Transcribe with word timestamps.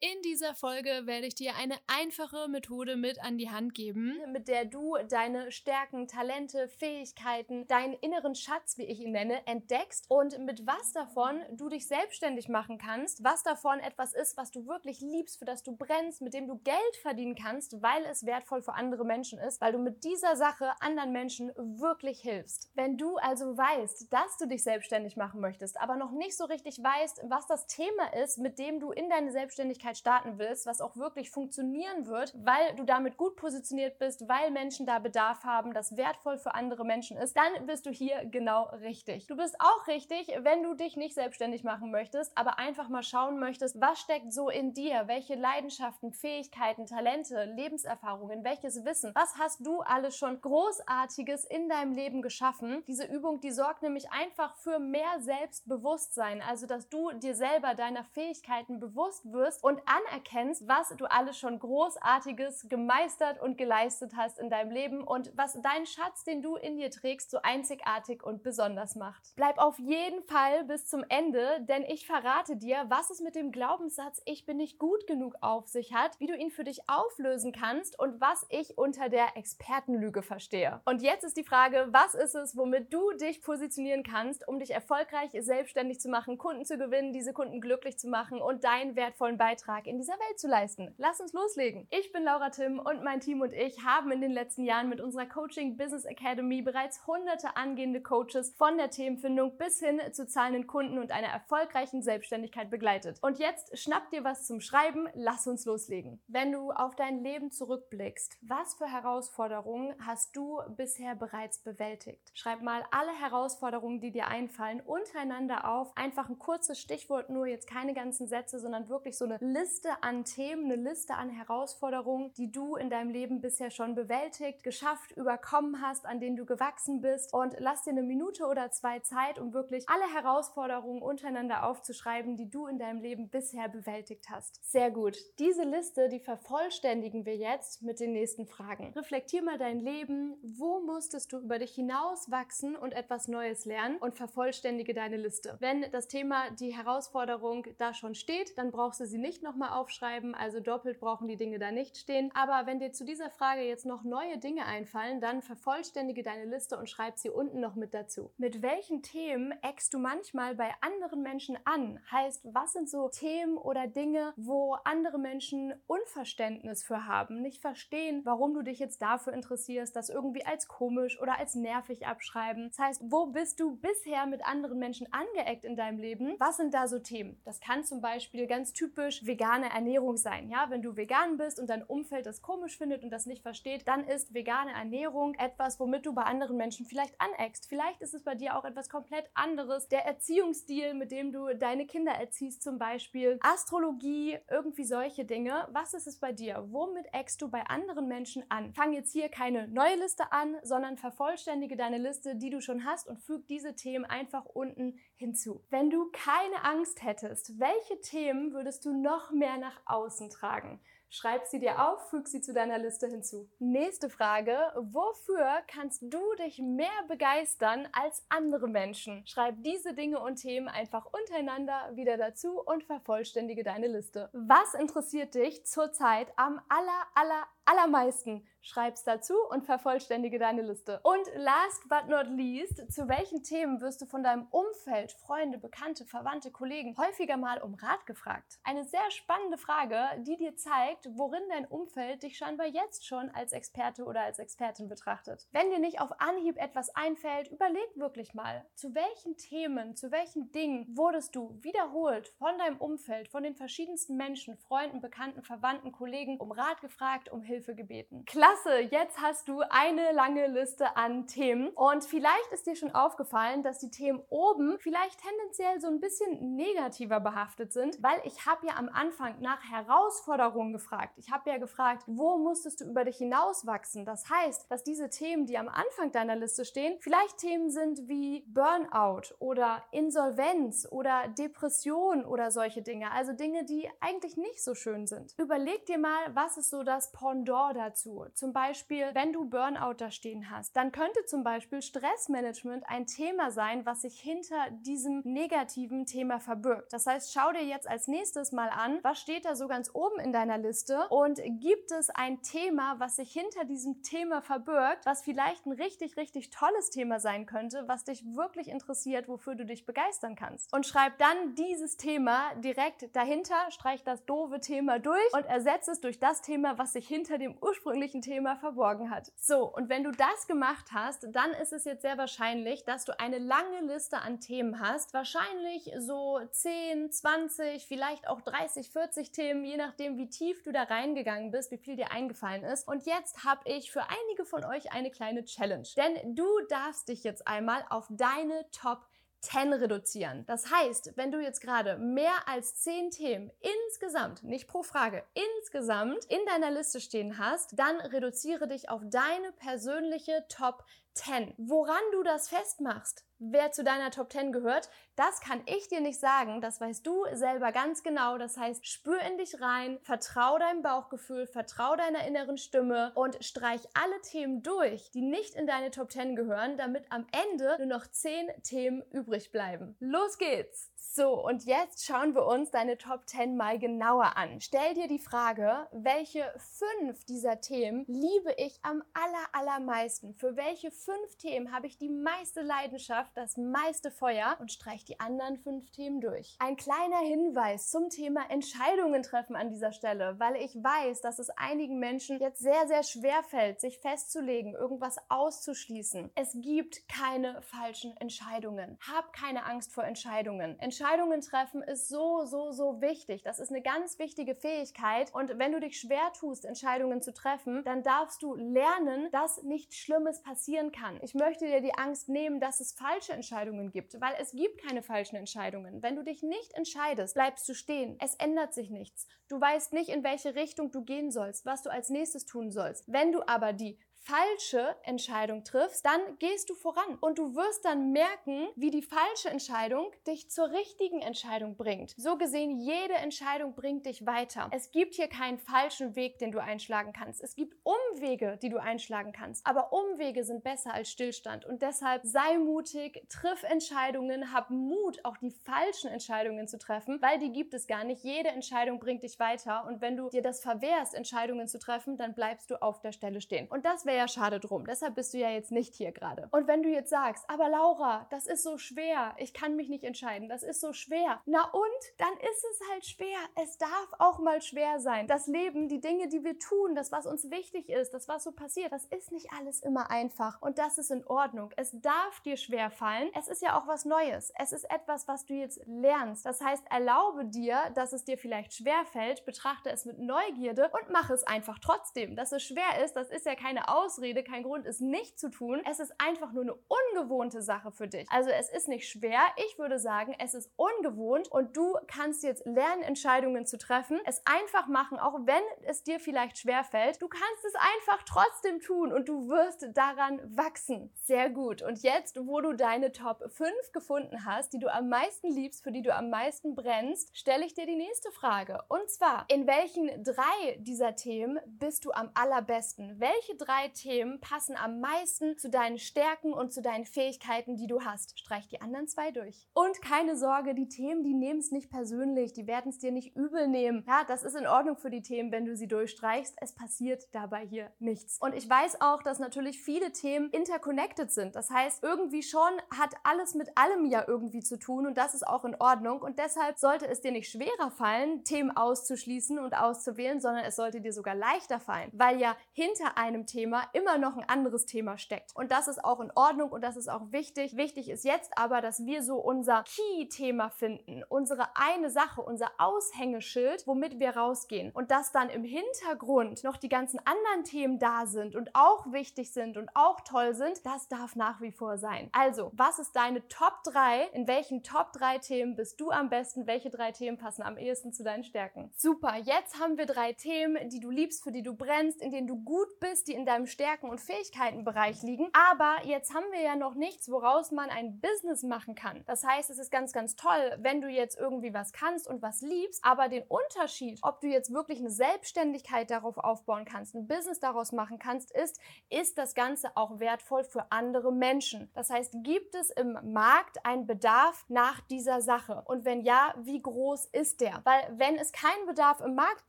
In 0.00 0.22
dieser 0.22 0.54
Folge 0.54 1.06
werde 1.06 1.26
ich 1.26 1.34
dir 1.34 1.56
eine 1.56 1.74
einfache 1.88 2.46
Methode 2.46 2.94
mit 2.94 3.20
an 3.20 3.36
die 3.36 3.50
Hand 3.50 3.74
geben, 3.74 4.16
mit 4.32 4.46
der 4.46 4.64
du 4.64 4.94
deine 5.08 5.50
Stärken, 5.50 6.06
Talente, 6.06 6.68
Fähigkeiten, 6.68 7.66
deinen 7.66 7.94
inneren 7.94 8.36
Schatz, 8.36 8.78
wie 8.78 8.84
ich 8.84 9.00
ihn 9.00 9.10
nenne, 9.10 9.44
entdeckst 9.48 10.04
und 10.08 10.38
mit 10.46 10.64
was 10.68 10.92
davon 10.92 11.42
du 11.50 11.68
dich 11.68 11.88
selbstständig 11.88 12.48
machen 12.48 12.78
kannst, 12.78 13.24
was 13.24 13.42
davon 13.42 13.80
etwas 13.80 14.14
ist, 14.14 14.36
was 14.36 14.52
du 14.52 14.68
wirklich 14.68 15.00
liebst, 15.00 15.40
für 15.40 15.44
das 15.44 15.64
du 15.64 15.74
brennst, 15.74 16.22
mit 16.22 16.32
dem 16.32 16.46
du 16.46 16.58
Geld 16.58 16.96
verdienen 17.02 17.34
kannst, 17.34 17.82
weil 17.82 18.04
es 18.04 18.24
wertvoll 18.24 18.62
für 18.62 18.74
andere 18.74 19.04
Menschen 19.04 19.40
ist, 19.40 19.60
weil 19.60 19.72
du 19.72 19.78
mit 19.80 20.04
dieser 20.04 20.36
Sache 20.36 20.74
anderen 20.78 21.10
Menschen 21.10 21.48
wirklich 21.56 22.20
hilfst. 22.20 22.70
Wenn 22.76 22.96
du 22.98 23.16
also 23.16 23.56
weißt, 23.56 24.12
dass 24.12 24.38
du 24.38 24.46
dich 24.46 24.62
selbstständig 24.62 25.16
machen 25.16 25.40
möchtest, 25.40 25.80
aber 25.80 25.96
noch 25.96 26.12
nicht 26.12 26.36
so 26.36 26.44
richtig 26.44 26.80
weißt, 26.80 27.22
was 27.28 27.48
das 27.48 27.66
Thema 27.66 28.14
ist, 28.22 28.38
mit 28.38 28.60
dem 28.60 28.78
du 28.78 28.92
in 28.92 29.10
deine 29.10 29.32
Selbstständigkeit 29.32 29.87
Selbstständigkeit 29.88 29.98
starten 29.98 30.38
willst, 30.38 30.66
was 30.66 30.80
auch 30.80 30.96
wirklich 30.96 31.30
funktionieren 31.30 32.06
wird, 32.06 32.34
weil 32.34 32.74
du 32.76 32.84
damit 32.84 33.16
gut 33.16 33.36
positioniert 33.36 33.98
bist, 33.98 34.28
weil 34.28 34.50
Menschen 34.50 34.86
da 34.86 34.98
Bedarf 34.98 35.44
haben, 35.44 35.72
das 35.72 35.96
wertvoll 35.96 36.38
für 36.38 36.54
andere 36.54 36.84
Menschen 36.84 37.16
ist, 37.16 37.36
dann 37.36 37.66
bist 37.66 37.86
du 37.86 37.90
hier 37.90 38.24
genau 38.26 38.64
richtig. 38.80 39.26
Du 39.26 39.36
bist 39.36 39.56
auch 39.60 39.86
richtig, 39.86 40.28
wenn 40.42 40.62
du 40.62 40.74
dich 40.74 40.96
nicht 40.96 41.14
selbstständig 41.14 41.64
machen 41.64 41.90
möchtest, 41.90 42.36
aber 42.36 42.58
einfach 42.58 42.88
mal 42.88 43.02
schauen 43.02 43.38
möchtest, 43.38 43.80
was 43.80 44.00
steckt 44.00 44.32
so 44.32 44.48
in 44.48 44.72
dir, 44.72 45.04
welche 45.06 45.34
Leidenschaften, 45.34 46.12
Fähigkeiten, 46.12 46.86
Talente, 46.86 47.44
Lebenserfahrungen, 47.44 48.44
welches 48.44 48.84
Wissen, 48.84 49.12
was 49.14 49.38
hast 49.38 49.66
du 49.66 49.80
alles 49.80 50.16
schon 50.16 50.40
Großartiges 50.40 51.44
in 51.44 51.68
deinem 51.68 51.92
Leben 51.92 52.22
geschaffen. 52.22 52.82
Diese 52.86 53.04
Übung, 53.04 53.40
die 53.40 53.50
sorgt 53.50 53.82
nämlich 53.82 54.10
einfach 54.10 54.54
für 54.56 54.78
mehr 54.78 55.20
Selbstbewusstsein, 55.20 56.42
also 56.42 56.66
dass 56.66 56.88
du 56.88 57.12
dir 57.12 57.34
selber 57.34 57.74
deiner 57.74 58.04
Fähigkeiten 58.04 58.80
bewusst 58.80 59.32
wirst 59.32 59.62
und 59.62 59.77
und 59.78 59.82
anerkennst, 59.86 60.66
was 60.66 60.94
du 60.96 61.06
alles 61.06 61.38
schon 61.38 61.58
Großartiges 61.58 62.68
gemeistert 62.68 63.40
und 63.40 63.56
geleistet 63.56 64.12
hast 64.16 64.38
in 64.38 64.50
deinem 64.50 64.70
Leben 64.70 65.04
und 65.04 65.30
was 65.36 65.60
dein 65.62 65.86
Schatz, 65.86 66.24
den 66.24 66.42
du 66.42 66.56
in 66.56 66.76
dir 66.76 66.90
trägst, 66.90 67.30
so 67.30 67.38
einzigartig 67.42 68.22
und 68.22 68.42
besonders 68.42 68.96
macht. 68.96 69.22
Bleib 69.36 69.58
auf 69.58 69.78
jeden 69.78 70.22
Fall 70.24 70.64
bis 70.64 70.86
zum 70.86 71.04
Ende, 71.08 71.64
denn 71.68 71.84
ich 71.84 72.06
verrate 72.06 72.56
dir, 72.56 72.86
was 72.88 73.10
es 73.10 73.20
mit 73.20 73.34
dem 73.34 73.52
Glaubenssatz 73.52 74.20
Ich 74.24 74.46
bin 74.46 74.56
nicht 74.56 74.78
gut 74.78 75.06
genug 75.06 75.36
auf 75.40 75.68
sich 75.68 75.94
hat, 75.94 76.18
wie 76.18 76.26
du 76.26 76.36
ihn 76.36 76.50
für 76.50 76.64
dich 76.64 76.88
auflösen 76.88 77.52
kannst 77.52 77.98
und 77.98 78.20
was 78.20 78.46
ich 78.48 78.76
unter 78.78 79.08
der 79.08 79.36
Expertenlüge 79.36 80.22
verstehe. 80.22 80.80
Und 80.84 81.02
jetzt 81.02 81.24
ist 81.24 81.36
die 81.36 81.44
Frage, 81.44 81.88
was 81.90 82.14
ist 82.14 82.34
es, 82.34 82.56
womit 82.56 82.92
du 82.92 83.12
dich 83.12 83.42
positionieren 83.42 84.02
kannst, 84.02 84.46
um 84.48 84.58
dich 84.58 84.70
erfolgreich 84.70 85.30
selbstständig 85.38 86.00
zu 86.00 86.08
machen, 86.08 86.38
Kunden 86.38 86.64
zu 86.64 86.78
gewinnen, 86.78 87.12
diese 87.12 87.32
Kunden 87.32 87.60
glücklich 87.60 87.98
zu 87.98 88.08
machen 88.08 88.40
und 88.40 88.64
deinen 88.64 88.96
wertvollen 88.96 89.38
Beitrag 89.38 89.67
Beitrag 89.68 89.86
in 89.86 89.98
dieser 89.98 90.14
Welt 90.14 90.38
zu 90.38 90.48
leisten. 90.48 90.94
Lass 90.96 91.20
uns 91.20 91.32
loslegen. 91.32 91.86
Ich 91.90 92.10
bin 92.10 92.24
Laura 92.24 92.48
Tim 92.50 92.78
und 92.78 93.04
mein 93.04 93.20
Team 93.20 93.42
und 93.42 93.52
ich 93.52 93.84
haben 93.84 94.10
in 94.10 94.20
den 94.20 94.32
letzten 94.32 94.64
Jahren 94.64 94.88
mit 94.88 95.00
unserer 95.00 95.26
Coaching 95.26 95.76
Business 95.76 96.06
Academy 96.06 96.62
bereits 96.62 97.06
hunderte 97.06 97.56
angehende 97.56 98.00
Coaches 98.00 98.54
von 98.56 98.78
der 98.78 98.90
Themenfindung 98.90 99.58
bis 99.58 99.78
hin 99.78 100.00
zu 100.12 100.26
zahlenden 100.26 100.66
Kunden 100.66 100.98
und 100.98 101.12
einer 101.12 101.28
erfolgreichen 101.28 102.02
Selbstständigkeit 102.02 102.70
begleitet. 102.70 103.18
Und 103.20 103.38
jetzt 103.38 103.76
schnapp 103.78 104.08
dir 104.10 104.24
was 104.24 104.46
zum 104.46 104.60
Schreiben, 104.60 105.06
lass 105.14 105.46
uns 105.46 105.66
loslegen. 105.66 106.20
Wenn 106.28 106.50
du 106.52 106.70
auf 106.70 106.96
dein 106.96 107.22
Leben 107.22 107.50
zurückblickst, 107.50 108.38
was 108.40 108.74
für 108.74 108.90
Herausforderungen 108.90 109.94
hast 110.00 110.34
du 110.34 110.60
bisher 110.76 111.14
bereits 111.14 111.58
bewältigt? 111.62 112.30
Schreib 112.32 112.62
mal 112.62 112.84
alle 112.90 113.12
Herausforderungen, 113.20 114.00
die 114.00 114.12
dir 114.12 114.28
einfallen, 114.28 114.80
untereinander 114.80 115.68
auf. 115.68 115.94
Einfach 115.94 116.30
ein 116.30 116.38
kurzes 116.38 116.80
Stichwort, 116.80 117.28
nur 117.28 117.46
jetzt 117.46 117.68
keine 117.68 117.92
ganzen 117.92 118.28
Sätze, 118.28 118.58
sondern 118.58 118.88
wirklich 118.88 119.18
so 119.18 119.26
eine 119.26 119.38
Liste 119.58 120.02
an 120.04 120.24
Themen, 120.24 120.70
eine 120.70 120.76
Liste 120.76 121.14
an 121.14 121.30
Herausforderungen, 121.30 122.32
die 122.34 122.52
du 122.52 122.76
in 122.76 122.90
deinem 122.90 123.10
Leben 123.10 123.40
bisher 123.40 123.72
schon 123.72 123.96
bewältigt, 123.96 124.62
geschafft, 124.62 125.10
überkommen 125.12 125.82
hast, 125.82 126.06
an 126.06 126.20
denen 126.20 126.36
du 126.36 126.44
gewachsen 126.44 127.00
bist. 127.00 127.34
Und 127.34 127.56
lass 127.58 127.82
dir 127.82 127.90
eine 127.90 128.04
Minute 128.04 128.46
oder 128.46 128.70
zwei 128.70 129.00
Zeit, 129.00 129.40
um 129.40 129.52
wirklich 129.52 129.84
alle 129.88 130.14
Herausforderungen 130.14 131.02
untereinander 131.02 131.66
aufzuschreiben, 131.66 132.36
die 132.36 132.48
du 132.48 132.68
in 132.68 132.78
deinem 132.78 133.00
Leben 133.00 133.30
bisher 133.30 133.68
bewältigt 133.68 134.30
hast. 134.30 134.60
Sehr 134.70 134.92
gut. 134.92 135.16
Diese 135.40 135.64
Liste, 135.64 136.08
die 136.08 136.20
vervollständigen 136.20 137.26
wir 137.26 137.36
jetzt 137.36 137.82
mit 137.82 137.98
den 137.98 138.12
nächsten 138.12 138.46
Fragen. 138.46 138.92
Reflektier 138.94 139.42
mal 139.42 139.58
dein 139.58 139.80
Leben. 139.80 140.36
Wo 140.42 140.80
musstest 140.80 141.32
du 141.32 141.38
über 141.38 141.58
dich 141.58 141.74
hinaus 141.74 142.30
wachsen 142.30 142.76
und 142.76 142.92
etwas 142.92 143.26
Neues 143.26 143.64
lernen? 143.64 143.96
Und 143.98 144.14
vervollständige 144.14 144.94
deine 144.94 145.16
Liste. 145.16 145.56
Wenn 145.58 145.90
das 145.90 146.06
Thema, 146.06 146.48
die 146.52 146.76
Herausforderung 146.76 147.66
da 147.78 147.92
schon 147.92 148.14
steht, 148.14 148.56
dann 148.56 148.70
brauchst 148.70 149.00
du 149.00 149.06
sie 149.06 149.18
nicht 149.18 149.42
nochmal 149.48 149.70
aufschreiben, 149.70 150.34
also 150.34 150.60
doppelt 150.60 151.00
brauchen 151.00 151.26
die 151.26 151.36
Dinge 151.36 151.58
da 151.58 151.70
nicht 151.70 151.96
stehen. 151.96 152.30
Aber 152.34 152.66
wenn 152.66 152.78
dir 152.78 152.92
zu 152.92 153.04
dieser 153.04 153.30
Frage 153.30 153.62
jetzt 153.62 153.86
noch 153.86 154.04
neue 154.04 154.38
Dinge 154.38 154.66
einfallen, 154.66 155.20
dann 155.20 155.42
vervollständige 155.42 156.22
deine 156.22 156.44
Liste 156.44 156.76
und 156.78 156.90
schreib 156.90 157.16
sie 157.16 157.30
unten 157.30 157.60
noch 157.60 157.74
mit 157.74 157.94
dazu. 157.94 158.30
Mit 158.36 158.62
welchen 158.62 159.02
Themen 159.02 159.52
eckst 159.62 159.94
du 159.94 159.98
manchmal 159.98 160.54
bei 160.54 160.70
anderen 160.82 161.22
Menschen 161.22 161.58
an? 161.64 162.00
Heißt, 162.10 162.46
was 162.52 162.74
sind 162.74 162.90
so 162.90 163.08
Themen 163.08 163.56
oder 163.56 163.86
Dinge, 163.86 164.34
wo 164.36 164.76
andere 164.84 165.18
Menschen 165.18 165.72
Unverständnis 165.86 166.84
für 166.84 167.06
haben, 167.06 167.40
nicht 167.40 167.62
verstehen, 167.62 168.20
warum 168.24 168.52
du 168.52 168.62
dich 168.62 168.78
jetzt 168.78 169.00
dafür 169.00 169.32
interessierst, 169.32 169.96
das 169.96 170.10
irgendwie 170.10 170.44
als 170.44 170.68
komisch 170.68 171.20
oder 171.20 171.38
als 171.38 171.54
nervig 171.54 172.06
abschreiben? 172.06 172.68
Das 172.68 172.78
heißt, 172.78 173.02
wo 173.06 173.26
bist 173.26 173.60
du 173.60 173.76
bisher 173.76 174.26
mit 174.26 174.44
anderen 174.44 174.78
Menschen 174.78 175.10
angeeckt 175.12 175.64
in 175.64 175.76
deinem 175.76 175.98
Leben? 175.98 176.34
Was 176.38 176.58
sind 176.58 176.74
da 176.74 176.86
so 176.86 176.98
Themen? 176.98 177.40
Das 177.44 177.60
kann 177.60 177.84
zum 177.84 178.02
Beispiel 178.02 178.46
ganz 178.46 178.72
typisch 178.72 179.24
vegane 179.38 179.70
Ernährung 179.70 180.16
sein. 180.16 180.50
Ja, 180.50 180.66
wenn 180.68 180.82
du 180.82 180.96
vegan 180.96 181.36
bist 181.36 181.60
und 181.60 181.70
dein 181.70 181.84
Umfeld 181.84 182.26
das 182.26 182.42
komisch 182.42 182.76
findet 182.76 183.04
und 183.04 183.10
das 183.10 183.26
nicht 183.26 183.42
versteht, 183.42 183.86
dann 183.86 184.04
ist 184.04 184.34
vegane 184.34 184.72
Ernährung 184.72 185.34
etwas, 185.34 185.78
womit 185.78 186.06
du 186.06 186.12
bei 186.12 186.22
anderen 186.22 186.56
Menschen 186.56 186.86
vielleicht 186.86 187.14
aneckst. 187.20 187.68
Vielleicht 187.68 188.00
ist 188.00 188.14
es 188.14 188.24
bei 188.24 188.34
dir 188.34 188.58
auch 188.58 188.64
etwas 188.64 188.88
komplett 188.88 189.30
anderes. 189.34 189.86
Der 189.86 190.04
Erziehungsstil, 190.04 190.92
mit 190.94 191.12
dem 191.12 191.30
du 191.30 191.54
deine 191.54 191.86
Kinder 191.86 192.10
erziehst, 192.10 192.64
zum 192.64 192.80
Beispiel 192.80 193.38
Astrologie, 193.40 194.38
irgendwie 194.50 194.84
solche 194.84 195.24
Dinge. 195.24 195.68
Was 195.70 195.94
ist 195.94 196.08
es 196.08 196.18
bei 196.18 196.32
dir? 196.32 196.66
Womit 196.70 197.06
eckst 197.12 197.40
du 197.40 197.48
bei 197.48 197.62
anderen 197.62 198.08
Menschen 198.08 198.42
an? 198.48 198.72
Fang 198.72 198.92
jetzt 198.92 199.12
hier 199.12 199.28
keine 199.28 199.68
neue 199.68 199.94
Liste 199.94 200.32
an, 200.32 200.56
sondern 200.64 200.96
vervollständige 200.96 201.76
deine 201.76 201.98
Liste, 201.98 202.34
die 202.34 202.50
du 202.50 202.60
schon 202.60 202.84
hast 202.84 203.06
und 203.06 203.20
füg 203.20 203.46
diese 203.46 203.76
Themen 203.76 204.04
einfach 204.04 204.46
unten 204.46 204.98
hinzu. 205.14 205.62
Wenn 205.70 205.90
du 205.90 206.10
keine 206.10 206.64
Angst 206.64 207.04
hättest, 207.04 207.60
welche 207.60 208.00
Themen 208.00 208.52
würdest 208.52 208.84
du 208.84 208.92
noch 208.92 209.27
noch 209.28 209.30
mehr 209.30 209.56
nach 209.58 209.80
außen 209.86 210.30
tragen. 210.30 210.80
Schreib 211.10 211.46
sie 211.46 211.58
dir 211.58 211.88
auf, 211.88 212.10
füg 212.10 212.28
sie 212.28 212.42
zu 212.42 212.52
deiner 212.52 212.76
Liste 212.76 213.06
hinzu. 213.06 213.48
Nächste 213.58 214.10
Frage. 214.10 214.58
Wofür 214.76 215.62
kannst 215.66 216.02
du 216.02 216.20
dich 216.38 216.58
mehr 216.58 216.90
begeistern 217.08 217.88
als 217.92 218.26
andere 218.28 218.68
Menschen? 218.68 219.26
Schreib 219.26 219.54
diese 219.62 219.94
Dinge 219.94 220.20
und 220.20 220.36
Themen 220.36 220.68
einfach 220.68 221.06
untereinander 221.06 221.92
wieder 221.94 222.18
dazu 222.18 222.60
und 222.60 222.84
vervollständige 222.84 223.64
deine 223.64 223.86
Liste. 223.86 224.28
Was 224.34 224.74
interessiert 224.74 225.34
dich 225.34 225.64
zurzeit 225.64 226.28
am 226.36 226.60
aller, 226.68 227.06
aller, 227.14 227.46
allermeisten? 227.68 228.46
Schreib's 228.60 229.04
dazu 229.04 229.34
und 229.50 229.64
vervollständige 229.64 230.38
deine 230.38 230.62
Liste. 230.62 231.00
Und 231.02 231.26
last 231.36 231.88
but 231.88 232.08
not 232.08 232.26
least, 232.26 232.92
zu 232.92 233.08
welchen 233.08 233.42
Themen 233.42 233.80
wirst 233.80 234.02
du 234.02 234.06
von 234.06 234.22
deinem 234.22 234.46
Umfeld, 234.50 235.12
Freunde, 235.12 235.58
Bekannte, 235.58 236.04
Verwandte, 236.04 236.50
Kollegen 236.50 236.96
häufiger 236.98 237.36
mal 237.36 237.62
um 237.62 237.74
Rat 237.74 238.04
gefragt? 238.04 238.58
Eine 238.64 238.84
sehr 238.84 239.10
spannende 239.10 239.58
Frage, 239.58 239.98
die 240.22 240.36
dir 240.36 240.56
zeigt, 240.56 241.08
worin 241.14 241.42
dein 241.50 241.66
Umfeld 241.66 242.22
dich 242.22 242.36
scheinbar 242.36 242.66
jetzt 242.66 243.06
schon 243.06 243.30
als 243.30 243.52
Experte 243.52 244.04
oder 244.04 244.22
als 244.22 244.38
Expertin 244.38 244.88
betrachtet. 244.88 245.46
Wenn 245.52 245.70
dir 245.70 245.78
nicht 245.78 246.00
auf 246.00 246.20
Anhieb 246.20 246.58
etwas 246.58 246.94
einfällt, 246.94 247.48
überleg 247.48 247.88
wirklich 247.94 248.34
mal, 248.34 248.66
zu 248.74 248.94
welchen 248.94 249.36
Themen, 249.36 249.94
zu 249.94 250.10
welchen 250.10 250.50
Dingen 250.52 250.96
wurdest 250.96 251.34
du 251.36 251.56
wiederholt 251.62 252.28
von 252.38 252.58
deinem 252.58 252.78
Umfeld, 252.78 253.28
von 253.28 253.44
den 253.44 253.54
verschiedensten 253.54 254.16
Menschen, 254.16 254.56
Freunden, 254.58 255.00
Bekannten, 255.00 255.42
Verwandten, 255.42 255.92
Kollegen 255.92 256.38
um 256.38 256.52
Rat 256.52 256.80
gefragt, 256.80 257.30
um 257.30 257.40
Hilfe 257.40 257.57
gebeten. 257.74 258.24
Klar 258.24 258.48
Klasse, 258.48 258.78
jetzt 258.90 259.20
hast 259.20 259.48
du 259.48 259.60
eine 259.68 260.12
lange 260.12 260.46
Liste 260.46 260.96
an 260.96 261.26
Themen 261.26 261.68
und 261.68 262.02
vielleicht 262.02 262.50
ist 262.52 262.66
dir 262.66 262.76
schon 262.76 262.94
aufgefallen, 262.94 263.62
dass 263.62 263.78
die 263.78 263.90
Themen 263.90 264.22
oben 264.30 264.78
vielleicht 264.78 265.20
tendenziell 265.20 265.78
so 265.82 265.88
ein 265.88 266.00
bisschen 266.00 266.56
negativer 266.56 267.20
behaftet 267.20 267.74
sind, 267.74 268.02
weil 268.02 268.18
ich 268.24 268.46
habe 268.46 268.66
ja 268.66 268.76
am 268.76 268.88
Anfang 268.88 269.40
nach 269.40 269.60
Herausforderungen 269.70 270.72
gefragt. 270.72 271.18
Ich 271.18 271.30
habe 271.30 271.50
ja 271.50 271.58
gefragt, 271.58 272.04
wo 272.06 272.38
musstest 272.38 272.80
du 272.80 272.86
über 272.86 273.04
dich 273.04 273.18
hinauswachsen? 273.18 274.06
Das 274.06 274.30
heißt, 274.30 274.70
dass 274.70 274.82
diese 274.82 275.10
Themen, 275.10 275.44
die 275.44 275.58
am 275.58 275.68
Anfang 275.68 276.10
deiner 276.10 276.36
Liste 276.36 276.64
stehen, 276.64 276.96
vielleicht 277.00 277.36
Themen 277.36 277.70
sind 277.70 278.08
wie 278.08 278.44
Burnout 278.46 279.34
oder 279.40 279.82
Insolvenz 279.90 280.88
oder 280.90 281.28
Depression 281.38 282.24
oder 282.24 282.50
solche 282.50 282.80
Dinge, 282.80 283.10
also 283.10 283.34
Dinge, 283.34 283.64
die 283.64 283.90
eigentlich 284.00 284.38
nicht 284.38 284.64
so 284.64 284.74
schön 284.74 285.06
sind. 285.06 285.34
Überleg 285.36 285.84
dir 285.84 285.98
mal, 285.98 286.34
was 286.34 286.56
ist 286.56 286.70
so 286.70 286.82
das 286.82 287.12
Pendant 287.12 287.47
Pendant 287.48 287.76
dazu. 287.76 288.26
Zum 288.34 288.52
Beispiel, 288.52 289.10
wenn 289.14 289.32
du 289.32 289.48
Burnout 289.48 289.94
da 289.96 290.10
stehen 290.10 290.50
hast, 290.50 290.76
dann 290.76 290.92
könnte 290.92 291.24
zum 291.24 291.44
Beispiel 291.44 291.80
Stressmanagement 291.80 292.84
ein 292.86 293.06
Thema 293.06 293.50
sein, 293.50 293.86
was 293.86 294.02
sich 294.02 294.20
hinter 294.20 294.70
diesem 294.70 295.22
negativen 295.24 296.04
Thema 296.04 296.40
verbirgt. 296.40 296.92
Das 296.92 297.06
heißt, 297.06 297.32
schau 297.32 297.50
dir 297.52 297.64
jetzt 297.64 297.88
als 297.88 298.06
nächstes 298.06 298.52
mal 298.52 298.68
an, 298.68 298.98
was 299.02 299.20
steht 299.20 299.46
da 299.46 299.56
so 299.56 299.66
ganz 299.66 299.90
oben 299.94 300.20
in 300.20 300.32
deiner 300.32 300.58
Liste 300.58 301.08
und 301.08 301.40
gibt 301.60 301.90
es 301.90 302.10
ein 302.10 302.42
Thema, 302.42 303.00
was 303.00 303.16
sich 303.16 303.32
hinter 303.32 303.64
diesem 303.64 304.02
Thema 304.02 304.42
verbirgt, 304.42 305.06
was 305.06 305.22
vielleicht 305.22 305.64
ein 305.64 305.72
richtig, 305.72 306.16
richtig 306.16 306.50
tolles 306.50 306.90
Thema 306.90 307.20
sein 307.20 307.46
könnte, 307.46 307.84
was 307.86 308.04
dich 308.04 308.24
wirklich 308.36 308.68
interessiert, 308.68 309.26
wofür 309.26 309.54
du 309.54 309.64
dich 309.64 309.86
begeistern 309.86 310.36
kannst. 310.36 310.72
Und 310.74 310.86
schreib 310.86 311.16
dann 311.18 311.54
dieses 311.54 311.96
Thema 311.96 312.54
direkt 312.56 313.16
dahinter, 313.16 313.70
streich 313.70 314.04
das 314.04 314.24
doofe 314.26 314.60
Thema 314.60 314.98
durch 314.98 315.32
und 315.32 315.46
ersetze 315.46 315.92
es 315.92 316.00
durch 316.00 316.18
das 316.18 316.42
Thema, 316.42 316.76
was 316.76 316.92
sich 316.92 317.08
hinter 317.08 317.37
dem 317.38 317.56
ursprünglichen 317.60 318.22
Thema 318.22 318.56
verborgen 318.56 319.10
hat. 319.10 319.32
So, 319.36 319.64
und 319.72 319.88
wenn 319.88 320.04
du 320.04 320.10
das 320.10 320.46
gemacht 320.46 320.86
hast, 320.92 321.26
dann 321.32 321.52
ist 321.52 321.72
es 321.72 321.84
jetzt 321.84 322.02
sehr 322.02 322.18
wahrscheinlich, 322.18 322.84
dass 322.84 323.04
du 323.04 323.18
eine 323.18 323.38
lange 323.38 323.80
Liste 323.82 324.18
an 324.18 324.40
Themen 324.40 324.80
hast. 324.80 325.14
Wahrscheinlich 325.14 325.90
so 325.98 326.40
10, 326.50 327.10
20, 327.10 327.86
vielleicht 327.86 328.28
auch 328.28 328.40
30, 328.40 328.90
40 328.90 329.32
Themen, 329.32 329.64
je 329.64 329.76
nachdem, 329.76 330.16
wie 330.16 330.28
tief 330.28 330.62
du 330.62 330.72
da 330.72 330.84
reingegangen 330.84 331.50
bist, 331.50 331.70
wie 331.70 331.78
viel 331.78 331.96
dir 331.96 332.12
eingefallen 332.12 332.64
ist. 332.64 332.86
Und 332.86 333.06
jetzt 333.06 333.44
habe 333.44 333.60
ich 333.64 333.90
für 333.90 334.02
einige 334.02 334.44
von 334.44 334.64
euch 334.64 334.92
eine 334.92 335.10
kleine 335.10 335.44
Challenge. 335.44 335.88
Denn 335.96 336.34
du 336.34 336.46
darfst 336.68 337.08
dich 337.08 337.24
jetzt 337.24 337.46
einmal 337.46 337.84
auf 337.90 338.06
deine 338.10 338.66
Top 338.70 339.06
10 339.40 339.72
reduzieren. 339.72 340.44
Das 340.46 340.70
heißt, 340.70 341.12
wenn 341.16 341.30
du 341.30 341.40
jetzt 341.40 341.60
gerade 341.60 341.96
mehr 341.96 342.46
als 342.46 342.76
10 342.76 343.10
Themen 343.10 343.50
insgesamt, 343.60 344.42
nicht 344.42 344.66
pro 344.66 344.82
Frage, 344.82 345.24
insgesamt 345.34 346.24
in 346.26 346.44
deiner 346.46 346.70
Liste 346.70 347.00
stehen 347.00 347.38
hast, 347.38 347.78
dann 347.78 348.00
reduziere 348.00 348.66
dich 348.68 348.90
auf 348.90 349.02
deine 349.04 349.52
persönliche 349.52 350.44
Top 350.48 350.84
10. 351.18 351.54
Woran 351.58 352.00
du 352.12 352.22
das 352.22 352.48
festmachst, 352.48 353.24
wer 353.38 353.72
zu 353.72 353.84
deiner 353.84 354.10
Top 354.10 354.32
10 354.32 354.52
gehört, 354.52 354.88
das 355.16 355.40
kann 355.40 355.62
ich 355.66 355.88
dir 355.88 356.00
nicht 356.00 356.18
sagen. 356.18 356.60
Das 356.60 356.80
weißt 356.80 357.06
du 357.06 357.24
selber 357.32 357.72
ganz 357.72 358.02
genau. 358.02 358.38
Das 358.38 358.56
heißt, 358.56 358.86
spür 358.86 359.20
in 359.22 359.38
dich 359.38 359.60
rein, 359.60 359.98
vertrau 360.02 360.58
deinem 360.58 360.82
Bauchgefühl, 360.82 361.46
vertrau 361.46 361.96
deiner 361.96 362.26
inneren 362.26 362.58
Stimme 362.58 363.12
und 363.14 363.42
streich 363.44 363.82
alle 363.94 364.20
Themen 364.22 364.62
durch, 364.62 365.10
die 365.10 365.22
nicht 365.22 365.54
in 365.54 365.66
deine 365.66 365.90
Top 365.90 366.12
10 366.12 366.36
gehören, 366.36 366.76
damit 366.76 367.04
am 367.10 367.26
Ende 367.50 367.76
nur 367.78 367.98
noch 367.98 368.06
10 368.06 368.48
Themen 368.62 369.02
übrig 369.10 369.52
bleiben. 369.52 369.96
Los 370.00 370.38
geht's! 370.38 370.90
So, 371.18 371.44
und 371.44 371.64
jetzt 371.64 372.04
schauen 372.04 372.34
wir 372.36 372.46
uns 372.46 372.70
deine 372.70 372.96
Top 372.96 373.28
10 373.28 373.56
mal 373.56 373.78
genauer 373.78 374.36
an. 374.36 374.60
Stell 374.60 374.94
dir 374.94 375.08
die 375.08 375.18
Frage, 375.18 375.88
welche 375.90 376.44
fünf 376.58 377.24
dieser 377.24 377.60
Themen 377.60 378.04
liebe 378.06 378.52
ich 378.56 378.78
am 378.82 379.02
aller, 379.14 379.48
allermeisten? 379.52 380.34
Für 380.34 380.54
welche 380.54 380.92
fünf 381.08 381.36
Themen 381.38 381.72
habe 381.72 381.86
ich 381.86 381.96
die 381.96 382.10
meiste 382.10 382.60
Leidenschaft, 382.60 383.32
das 383.34 383.56
meiste 383.56 384.10
Feuer 384.10 384.58
und 384.60 384.70
streich 384.70 385.06
die 385.06 385.18
anderen 385.20 385.56
fünf 385.56 385.90
Themen 385.90 386.20
durch? 386.20 386.54
Ein 386.58 386.76
kleiner 386.76 387.20
Hinweis 387.20 387.88
zum 387.88 388.10
Thema 388.10 388.42
Entscheidungen 388.50 389.22
treffen 389.22 389.56
an 389.56 389.70
dieser 389.70 389.92
Stelle, 389.92 390.38
weil 390.38 390.56
ich 390.56 390.74
weiß, 390.74 391.22
dass 391.22 391.38
es 391.38 391.48
einigen 391.48 391.98
Menschen 391.98 392.40
jetzt 392.40 392.58
sehr, 392.58 392.86
sehr 392.88 393.02
schwer 393.04 393.42
fällt, 393.42 393.80
sich 393.80 394.00
festzulegen, 394.00 394.74
irgendwas 394.74 395.16
auszuschließen. 395.30 396.30
Es 396.34 396.52
gibt 396.60 397.08
keine 397.08 397.62
falschen 397.62 398.14
Entscheidungen. 398.18 398.98
Hab 399.10 399.32
keine 399.32 399.64
Angst 399.64 399.94
vor. 399.94 400.04
Entscheidungen 400.04 400.78
Entscheidungen 400.78 401.40
treffen 401.40 401.82
ist 401.82 402.08
so, 402.08 402.44
so, 402.44 402.70
so 402.72 403.00
wichtig. 403.00 403.42
Das 403.44 403.60
ist 403.60 403.70
eine 403.70 403.80
ganz 403.80 404.18
wichtige 404.18 404.54
Fähigkeit. 404.54 405.32
Und 405.32 405.58
wenn 405.58 405.72
du 405.72 405.80
dich 405.80 405.98
schwer 405.98 406.32
tust, 406.38 406.66
Entscheidungen 406.66 407.22
zu 407.22 407.32
treffen, 407.32 407.82
dann 407.84 408.02
darfst 408.02 408.42
du 408.42 408.54
lernen, 408.56 409.30
dass 409.30 409.62
nichts 409.62 409.96
Schlimmes 409.96 410.42
passieren 410.42 410.92
kann. 410.92 410.97
Ich 411.22 411.34
möchte 411.34 411.66
dir 411.66 411.80
die 411.80 411.94
Angst 411.94 412.28
nehmen, 412.28 412.60
dass 412.60 412.80
es 412.80 412.92
falsche 412.92 413.32
Entscheidungen 413.32 413.90
gibt, 413.90 414.20
weil 414.20 414.34
es 414.40 414.52
gibt 414.52 414.82
keine 414.82 415.02
falschen 415.02 415.36
Entscheidungen. 415.36 416.02
Wenn 416.02 416.16
du 416.16 416.24
dich 416.24 416.42
nicht 416.42 416.72
entscheidest, 416.74 417.34
bleibst 417.34 417.68
du 417.68 417.74
stehen. 417.74 418.16
Es 418.20 418.34
ändert 418.34 418.74
sich 418.74 418.90
nichts. 418.90 419.26
Du 419.48 419.60
weißt 419.60 419.92
nicht, 419.92 420.08
in 420.10 420.24
welche 420.24 420.54
Richtung 420.54 420.90
du 420.90 421.02
gehen 421.02 421.30
sollst, 421.30 421.66
was 421.66 421.82
du 421.82 421.90
als 421.90 422.10
nächstes 422.10 422.46
tun 422.46 422.70
sollst. 422.70 423.10
Wenn 423.12 423.32
du 423.32 423.42
aber 423.46 423.72
die 423.72 423.98
falsche 424.28 424.94
Entscheidung 425.04 425.64
triffst, 425.64 426.04
dann 426.04 426.20
gehst 426.38 426.68
du 426.68 426.74
voran 426.74 427.16
und 427.20 427.38
du 427.38 427.54
wirst 427.54 427.84
dann 427.86 428.12
merken, 428.12 428.68
wie 428.76 428.90
die 428.90 429.02
falsche 429.02 429.48
Entscheidung 429.48 430.12
dich 430.26 430.50
zur 430.50 430.70
richtigen 430.70 431.22
Entscheidung 431.22 431.76
bringt. 431.76 432.14
So 432.18 432.36
gesehen, 432.36 432.78
jede 432.78 433.14
Entscheidung 433.14 433.74
bringt 433.74 434.04
dich 434.04 434.26
weiter. 434.26 434.68
Es 434.70 434.90
gibt 434.90 435.14
hier 435.14 435.28
keinen 435.28 435.58
falschen 435.58 436.14
Weg, 436.14 436.38
den 436.38 436.52
du 436.52 436.62
einschlagen 436.62 437.14
kannst. 437.14 437.42
Es 437.42 437.56
gibt 437.56 437.74
Umwege, 437.84 438.58
die 438.60 438.68
du 438.68 438.76
einschlagen 438.76 439.32
kannst. 439.32 439.66
Aber 439.66 439.92
Umwege 439.94 440.44
sind 440.44 440.62
besser 440.62 440.92
als 440.92 441.10
Stillstand 441.10 441.64
und 441.64 441.80
deshalb 441.80 442.20
sei 442.24 442.58
mutig, 442.58 443.26
triff 443.30 443.62
Entscheidungen, 443.62 444.52
hab 444.52 444.68
Mut, 444.68 445.24
auch 445.24 445.38
die 445.38 445.50
falschen 445.50 446.10
Entscheidungen 446.10 446.68
zu 446.68 446.78
treffen, 446.78 447.22
weil 447.22 447.38
die 447.38 447.52
gibt 447.52 447.72
es 447.72 447.86
gar 447.86 448.04
nicht. 448.04 448.22
Jede 448.24 448.50
Entscheidung 448.50 448.98
bringt 448.98 449.22
dich 449.22 449.38
weiter 449.38 449.86
und 449.86 450.02
wenn 450.02 450.18
du 450.18 450.28
dir 450.28 450.42
das 450.42 450.60
verwehrst, 450.60 451.14
Entscheidungen 451.14 451.66
zu 451.66 451.78
treffen, 451.78 452.18
dann 452.18 452.34
bleibst 452.34 452.70
du 452.70 452.82
auf 452.82 453.00
der 453.00 453.12
Stelle 453.12 453.40
stehen. 453.40 453.68
Und 453.68 453.86
das 453.86 454.04
wäre 454.04 454.17
ja 454.18 454.28
schade 454.28 454.60
drum. 454.60 454.84
Deshalb 454.84 455.14
bist 455.14 455.32
du 455.32 455.38
ja 455.38 455.50
jetzt 455.50 455.70
nicht 455.70 455.94
hier 455.94 456.12
gerade. 456.12 456.48
Und 456.50 456.66
wenn 456.66 456.82
du 456.82 456.88
jetzt 456.88 457.10
sagst, 457.10 457.48
aber 457.48 457.68
Laura, 457.68 458.26
das 458.30 458.46
ist 458.46 458.62
so 458.62 458.76
schwer, 458.76 459.34
ich 459.38 459.54
kann 459.54 459.76
mich 459.76 459.88
nicht 459.88 460.04
entscheiden, 460.04 460.48
das 460.48 460.62
ist 460.62 460.80
so 460.80 460.92
schwer. 460.92 461.40
Na 461.46 461.70
und? 461.70 461.84
Dann 462.18 462.32
ist 462.50 462.64
es 462.70 462.80
halt 462.90 463.06
schwer. 463.06 463.38
Es 463.62 463.78
darf 463.78 464.08
auch 464.18 464.38
mal 464.40 464.60
schwer 464.60 465.00
sein. 465.00 465.26
Das 465.26 465.46
Leben, 465.46 465.88
die 465.88 466.00
Dinge, 466.00 466.28
die 466.28 466.44
wir 466.44 466.58
tun, 466.58 466.94
das, 466.94 467.12
was 467.12 467.26
uns 467.26 467.50
wichtig 467.50 467.88
ist, 467.88 468.12
das, 468.12 468.28
was 468.28 468.44
so 468.44 468.52
passiert, 468.52 468.92
das 468.92 469.04
ist 469.06 469.32
nicht 469.32 469.52
alles 469.58 469.80
immer 469.80 470.10
einfach. 470.10 470.60
Und 470.60 470.78
das 470.78 470.98
ist 470.98 471.10
in 471.10 471.24
Ordnung. 471.26 471.70
Es 471.76 471.98
darf 472.00 472.40
dir 472.40 472.56
schwer 472.56 472.90
fallen. 472.90 473.30
Es 473.38 473.48
ist 473.48 473.62
ja 473.62 473.78
auch 473.78 473.86
was 473.86 474.04
Neues. 474.04 474.52
Es 474.58 474.72
ist 474.72 474.90
etwas, 474.90 475.28
was 475.28 475.46
du 475.46 475.54
jetzt 475.54 475.80
lernst. 475.86 476.44
Das 476.44 476.60
heißt, 476.60 476.84
erlaube 476.90 477.44
dir, 477.44 477.90
dass 477.94 478.12
es 478.12 478.24
dir 478.24 478.36
vielleicht 478.36 478.74
schwer 478.74 479.04
fällt, 479.04 479.44
betrachte 479.44 479.90
es 479.90 480.04
mit 480.04 480.18
Neugierde 480.18 480.90
und 480.92 481.10
mach 481.10 481.30
es 481.30 481.44
einfach 481.44 481.78
trotzdem. 481.78 482.34
Dass 482.34 482.52
es 482.52 482.62
schwer 482.62 483.04
ist, 483.04 483.14
das 483.14 483.30
ist 483.30 483.46
ja 483.46 483.54
keine 483.54 483.88
Ausrede 483.88 483.97
Ausrede, 483.98 484.44
kein 484.44 484.62
Grund, 484.62 484.86
es 484.86 485.00
nicht 485.00 485.38
zu 485.38 485.50
tun. 485.50 485.82
Es 485.88 485.98
ist 485.98 486.12
einfach 486.18 486.52
nur 486.52 486.62
eine 486.62 486.74
ungewohnte 486.74 487.62
Sache 487.62 487.90
für 487.90 488.06
dich. 488.06 488.28
Also 488.30 488.50
es 488.50 488.68
ist 488.70 488.88
nicht 488.88 489.08
schwer. 489.08 489.40
Ich 489.56 489.78
würde 489.78 489.98
sagen, 489.98 490.34
es 490.38 490.54
ist 490.54 490.70
ungewohnt 490.76 491.48
und 491.48 491.76
du 491.76 491.96
kannst 492.06 492.44
jetzt 492.44 492.64
lernen, 492.64 493.02
Entscheidungen 493.02 493.66
zu 493.66 493.76
treffen. 493.76 494.20
Es 494.24 494.42
einfach 494.44 494.86
machen, 494.86 495.18
auch 495.18 495.40
wenn 495.44 495.62
es 495.84 496.02
dir 496.04 496.20
vielleicht 496.20 496.58
schwer 496.58 496.84
fällt. 496.84 497.20
Du 497.20 497.28
kannst 497.28 497.64
es 497.64 497.74
einfach 497.74 498.22
trotzdem 498.24 498.80
tun 498.80 499.12
und 499.12 499.28
du 499.28 499.48
wirst 499.48 499.86
daran 499.94 500.40
wachsen. 500.56 501.10
Sehr 501.16 501.50
gut. 501.50 501.82
Und 501.82 502.02
jetzt, 502.02 502.38
wo 502.46 502.60
du 502.60 502.74
deine 502.74 503.12
Top 503.12 503.42
5 503.50 503.92
gefunden 503.92 504.44
hast, 504.44 504.72
die 504.72 504.78
du 504.78 504.92
am 504.92 505.08
meisten 505.08 505.48
liebst, 505.48 505.82
für 505.82 505.92
die 505.92 506.02
du 506.02 506.14
am 506.14 506.30
meisten 506.30 506.74
brennst, 506.74 507.36
stelle 507.36 507.64
ich 507.64 507.74
dir 507.74 507.86
die 507.86 507.96
nächste 507.96 508.30
Frage. 508.30 508.82
Und 508.88 509.10
zwar, 509.10 509.44
in 509.48 509.66
welchen 509.66 510.22
drei 510.22 510.76
dieser 510.78 511.16
Themen 511.16 511.58
bist 511.66 512.04
du 512.04 512.12
am 512.12 512.30
allerbesten? 512.34 513.18
Welche 513.18 513.56
drei 513.56 513.87
Themen 513.92 514.40
passen 514.40 514.76
am 514.76 515.00
meisten 515.00 515.56
zu 515.58 515.70
deinen 515.70 515.98
Stärken 515.98 516.52
und 516.52 516.72
zu 516.72 516.82
deinen 516.82 517.06
Fähigkeiten, 517.06 517.76
die 517.76 517.86
du 517.86 518.02
hast. 518.02 518.38
Streich 518.38 518.68
die 518.68 518.80
anderen 518.80 519.08
zwei 519.08 519.30
durch. 519.30 519.66
Und 519.74 520.00
keine 520.02 520.36
Sorge, 520.36 520.74
die 520.74 520.88
Themen, 520.88 521.22
die 521.22 521.34
nehmen 521.34 521.60
es 521.60 521.70
nicht 521.70 521.90
persönlich, 521.90 522.52
die 522.52 522.66
werden 522.66 522.90
es 522.90 522.98
dir 522.98 523.12
nicht 523.12 523.36
übel 523.36 523.68
nehmen. 523.68 524.04
Ja, 524.06 524.24
das 524.24 524.42
ist 524.42 524.56
in 524.56 524.66
Ordnung 524.66 524.96
für 524.96 525.10
die 525.10 525.22
Themen, 525.22 525.52
wenn 525.52 525.64
du 525.64 525.76
sie 525.76 525.88
durchstreichst. 525.88 526.56
Es 526.60 526.74
passiert 526.74 527.24
dabei 527.32 527.66
hier 527.66 527.92
nichts. 527.98 528.38
Und 528.40 528.54
ich 528.54 528.68
weiß 528.68 529.00
auch, 529.00 529.22
dass 529.22 529.38
natürlich 529.38 529.82
viele 529.82 530.12
Themen 530.12 530.50
interconnected 530.50 531.30
sind. 531.30 531.54
Das 531.54 531.70
heißt, 531.70 532.02
irgendwie 532.02 532.42
schon 532.42 532.72
hat 532.96 533.14
alles 533.24 533.54
mit 533.54 533.76
allem 533.76 534.06
ja 534.06 534.24
irgendwie 534.26 534.62
zu 534.62 534.78
tun 534.78 535.06
und 535.06 535.16
das 535.16 535.34
ist 535.34 535.46
auch 535.46 535.64
in 535.64 535.76
Ordnung. 535.80 536.22
Und 536.22 536.38
deshalb 536.38 536.78
sollte 536.78 537.06
es 537.06 537.20
dir 537.20 537.32
nicht 537.32 537.50
schwerer 537.50 537.90
fallen, 537.90 538.44
Themen 538.44 538.76
auszuschließen 538.76 539.58
und 539.58 539.74
auszuwählen, 539.74 540.40
sondern 540.40 540.64
es 540.64 540.76
sollte 540.76 541.00
dir 541.00 541.12
sogar 541.12 541.34
leichter 541.34 541.80
fallen, 541.80 542.10
weil 542.12 542.40
ja 542.40 542.56
hinter 542.72 543.16
einem 543.16 543.46
Thema 543.78 543.88
immer 543.92 544.18
noch 544.18 544.36
ein 544.36 544.48
anderes 544.48 544.86
Thema 544.86 545.18
steckt. 545.18 545.54
Und 545.54 545.70
das 545.70 545.88
ist 545.88 546.04
auch 546.04 546.20
in 546.20 546.30
Ordnung 546.34 546.70
und 546.70 546.82
das 546.82 546.96
ist 546.96 547.08
auch 547.08 547.32
wichtig. 547.32 547.76
Wichtig 547.76 548.08
ist 548.08 548.24
jetzt 548.24 548.50
aber, 548.56 548.80
dass 548.80 549.04
wir 549.04 549.22
so 549.22 549.36
unser 549.36 549.84
Key-Thema 549.84 550.70
finden, 550.70 551.22
unsere 551.28 551.76
eine 551.76 552.10
Sache, 552.10 552.42
unser 552.42 552.70
Aushängeschild, 552.78 553.86
womit 553.86 554.18
wir 554.18 554.36
rausgehen. 554.36 554.90
Und 554.92 555.10
dass 555.10 555.32
dann 555.32 555.50
im 555.50 555.64
Hintergrund 555.64 556.64
noch 556.64 556.76
die 556.76 556.88
ganzen 556.88 557.20
anderen 557.24 557.64
Themen 557.64 557.98
da 557.98 558.26
sind 558.26 558.56
und 558.56 558.70
auch 558.74 559.12
wichtig 559.12 559.52
sind 559.52 559.76
und 559.76 559.90
auch 559.94 560.20
toll 560.20 560.54
sind, 560.54 560.84
das 560.84 561.08
darf 561.08 561.36
nach 561.36 561.60
wie 561.60 561.72
vor 561.72 561.98
sein. 561.98 562.30
Also, 562.32 562.70
was 562.74 562.98
ist 562.98 563.14
deine 563.14 563.46
Top 563.48 563.82
3? 563.84 564.28
In 564.32 564.46
welchen 564.46 564.82
Top 564.82 565.12
3 565.12 565.38
Themen 565.38 565.76
bist 565.76 566.00
du 566.00 566.10
am 566.10 566.30
besten? 566.30 566.66
Welche 566.66 566.90
drei 566.90 567.12
Themen 567.12 567.38
passen 567.38 567.62
am 567.62 567.76
ehesten 567.76 568.12
zu 568.12 568.24
deinen 568.24 568.44
Stärken? 568.44 568.90
Super, 568.96 569.36
jetzt 569.36 569.80
haben 569.80 569.98
wir 569.98 570.06
drei 570.06 570.32
Themen, 570.32 570.88
die 570.88 571.00
du 571.00 571.10
liebst, 571.10 571.42
für 571.44 571.52
die 571.52 571.62
du 571.62 571.74
brennst, 571.74 572.20
in 572.20 572.30
denen 572.30 572.46
du 572.46 572.56
gut 572.56 572.98
bist, 573.00 573.28
die 573.28 573.34
in 573.34 573.46
deinem 573.46 573.67
Stärken- 573.68 574.10
und 574.10 574.20
Fähigkeitenbereich 574.20 575.22
liegen. 575.22 575.48
Aber 575.52 575.96
jetzt 576.04 576.34
haben 576.34 576.46
wir 576.52 576.60
ja 576.60 576.76
noch 576.76 576.94
nichts, 576.94 577.30
woraus 577.30 577.70
man 577.70 577.90
ein 577.90 578.20
Business 578.20 578.62
machen 578.62 578.94
kann. 578.94 579.22
Das 579.26 579.44
heißt, 579.44 579.70
es 579.70 579.78
ist 579.78 579.90
ganz, 579.90 580.12
ganz 580.12 580.36
toll, 580.36 580.76
wenn 580.78 581.00
du 581.00 581.08
jetzt 581.08 581.38
irgendwie 581.38 581.74
was 581.74 581.92
kannst 581.92 582.26
und 582.28 582.42
was 582.42 582.60
liebst, 582.60 583.04
aber 583.04 583.28
den 583.28 583.44
Unterschied, 583.44 584.18
ob 584.22 584.40
du 584.40 584.48
jetzt 584.48 584.72
wirklich 584.72 584.98
eine 584.98 585.10
Selbstständigkeit 585.10 586.10
darauf 586.10 586.38
aufbauen 586.38 586.84
kannst, 586.84 587.14
ein 587.14 587.26
Business 587.26 587.60
daraus 587.60 587.92
machen 587.92 588.18
kannst, 588.18 588.50
ist, 588.50 588.80
ist 589.10 589.38
das 589.38 589.54
Ganze 589.54 589.96
auch 589.96 590.18
wertvoll 590.18 590.64
für 590.64 590.90
andere 590.90 591.32
Menschen. 591.32 591.90
Das 591.94 592.10
heißt, 592.10 592.34
gibt 592.42 592.74
es 592.74 592.90
im 592.90 593.18
Markt 593.32 593.84
einen 593.84 594.06
Bedarf 594.06 594.64
nach 594.68 595.00
dieser 595.02 595.40
Sache? 595.40 595.82
Und 595.86 596.04
wenn 596.04 596.22
ja, 596.22 596.54
wie 596.58 596.80
groß 596.80 597.26
ist 597.26 597.60
der? 597.60 597.80
Weil 597.84 598.00
wenn 598.16 598.36
es 598.36 598.52
keinen 598.52 598.86
Bedarf 598.86 599.20
im 599.20 599.34
Markt 599.34 599.68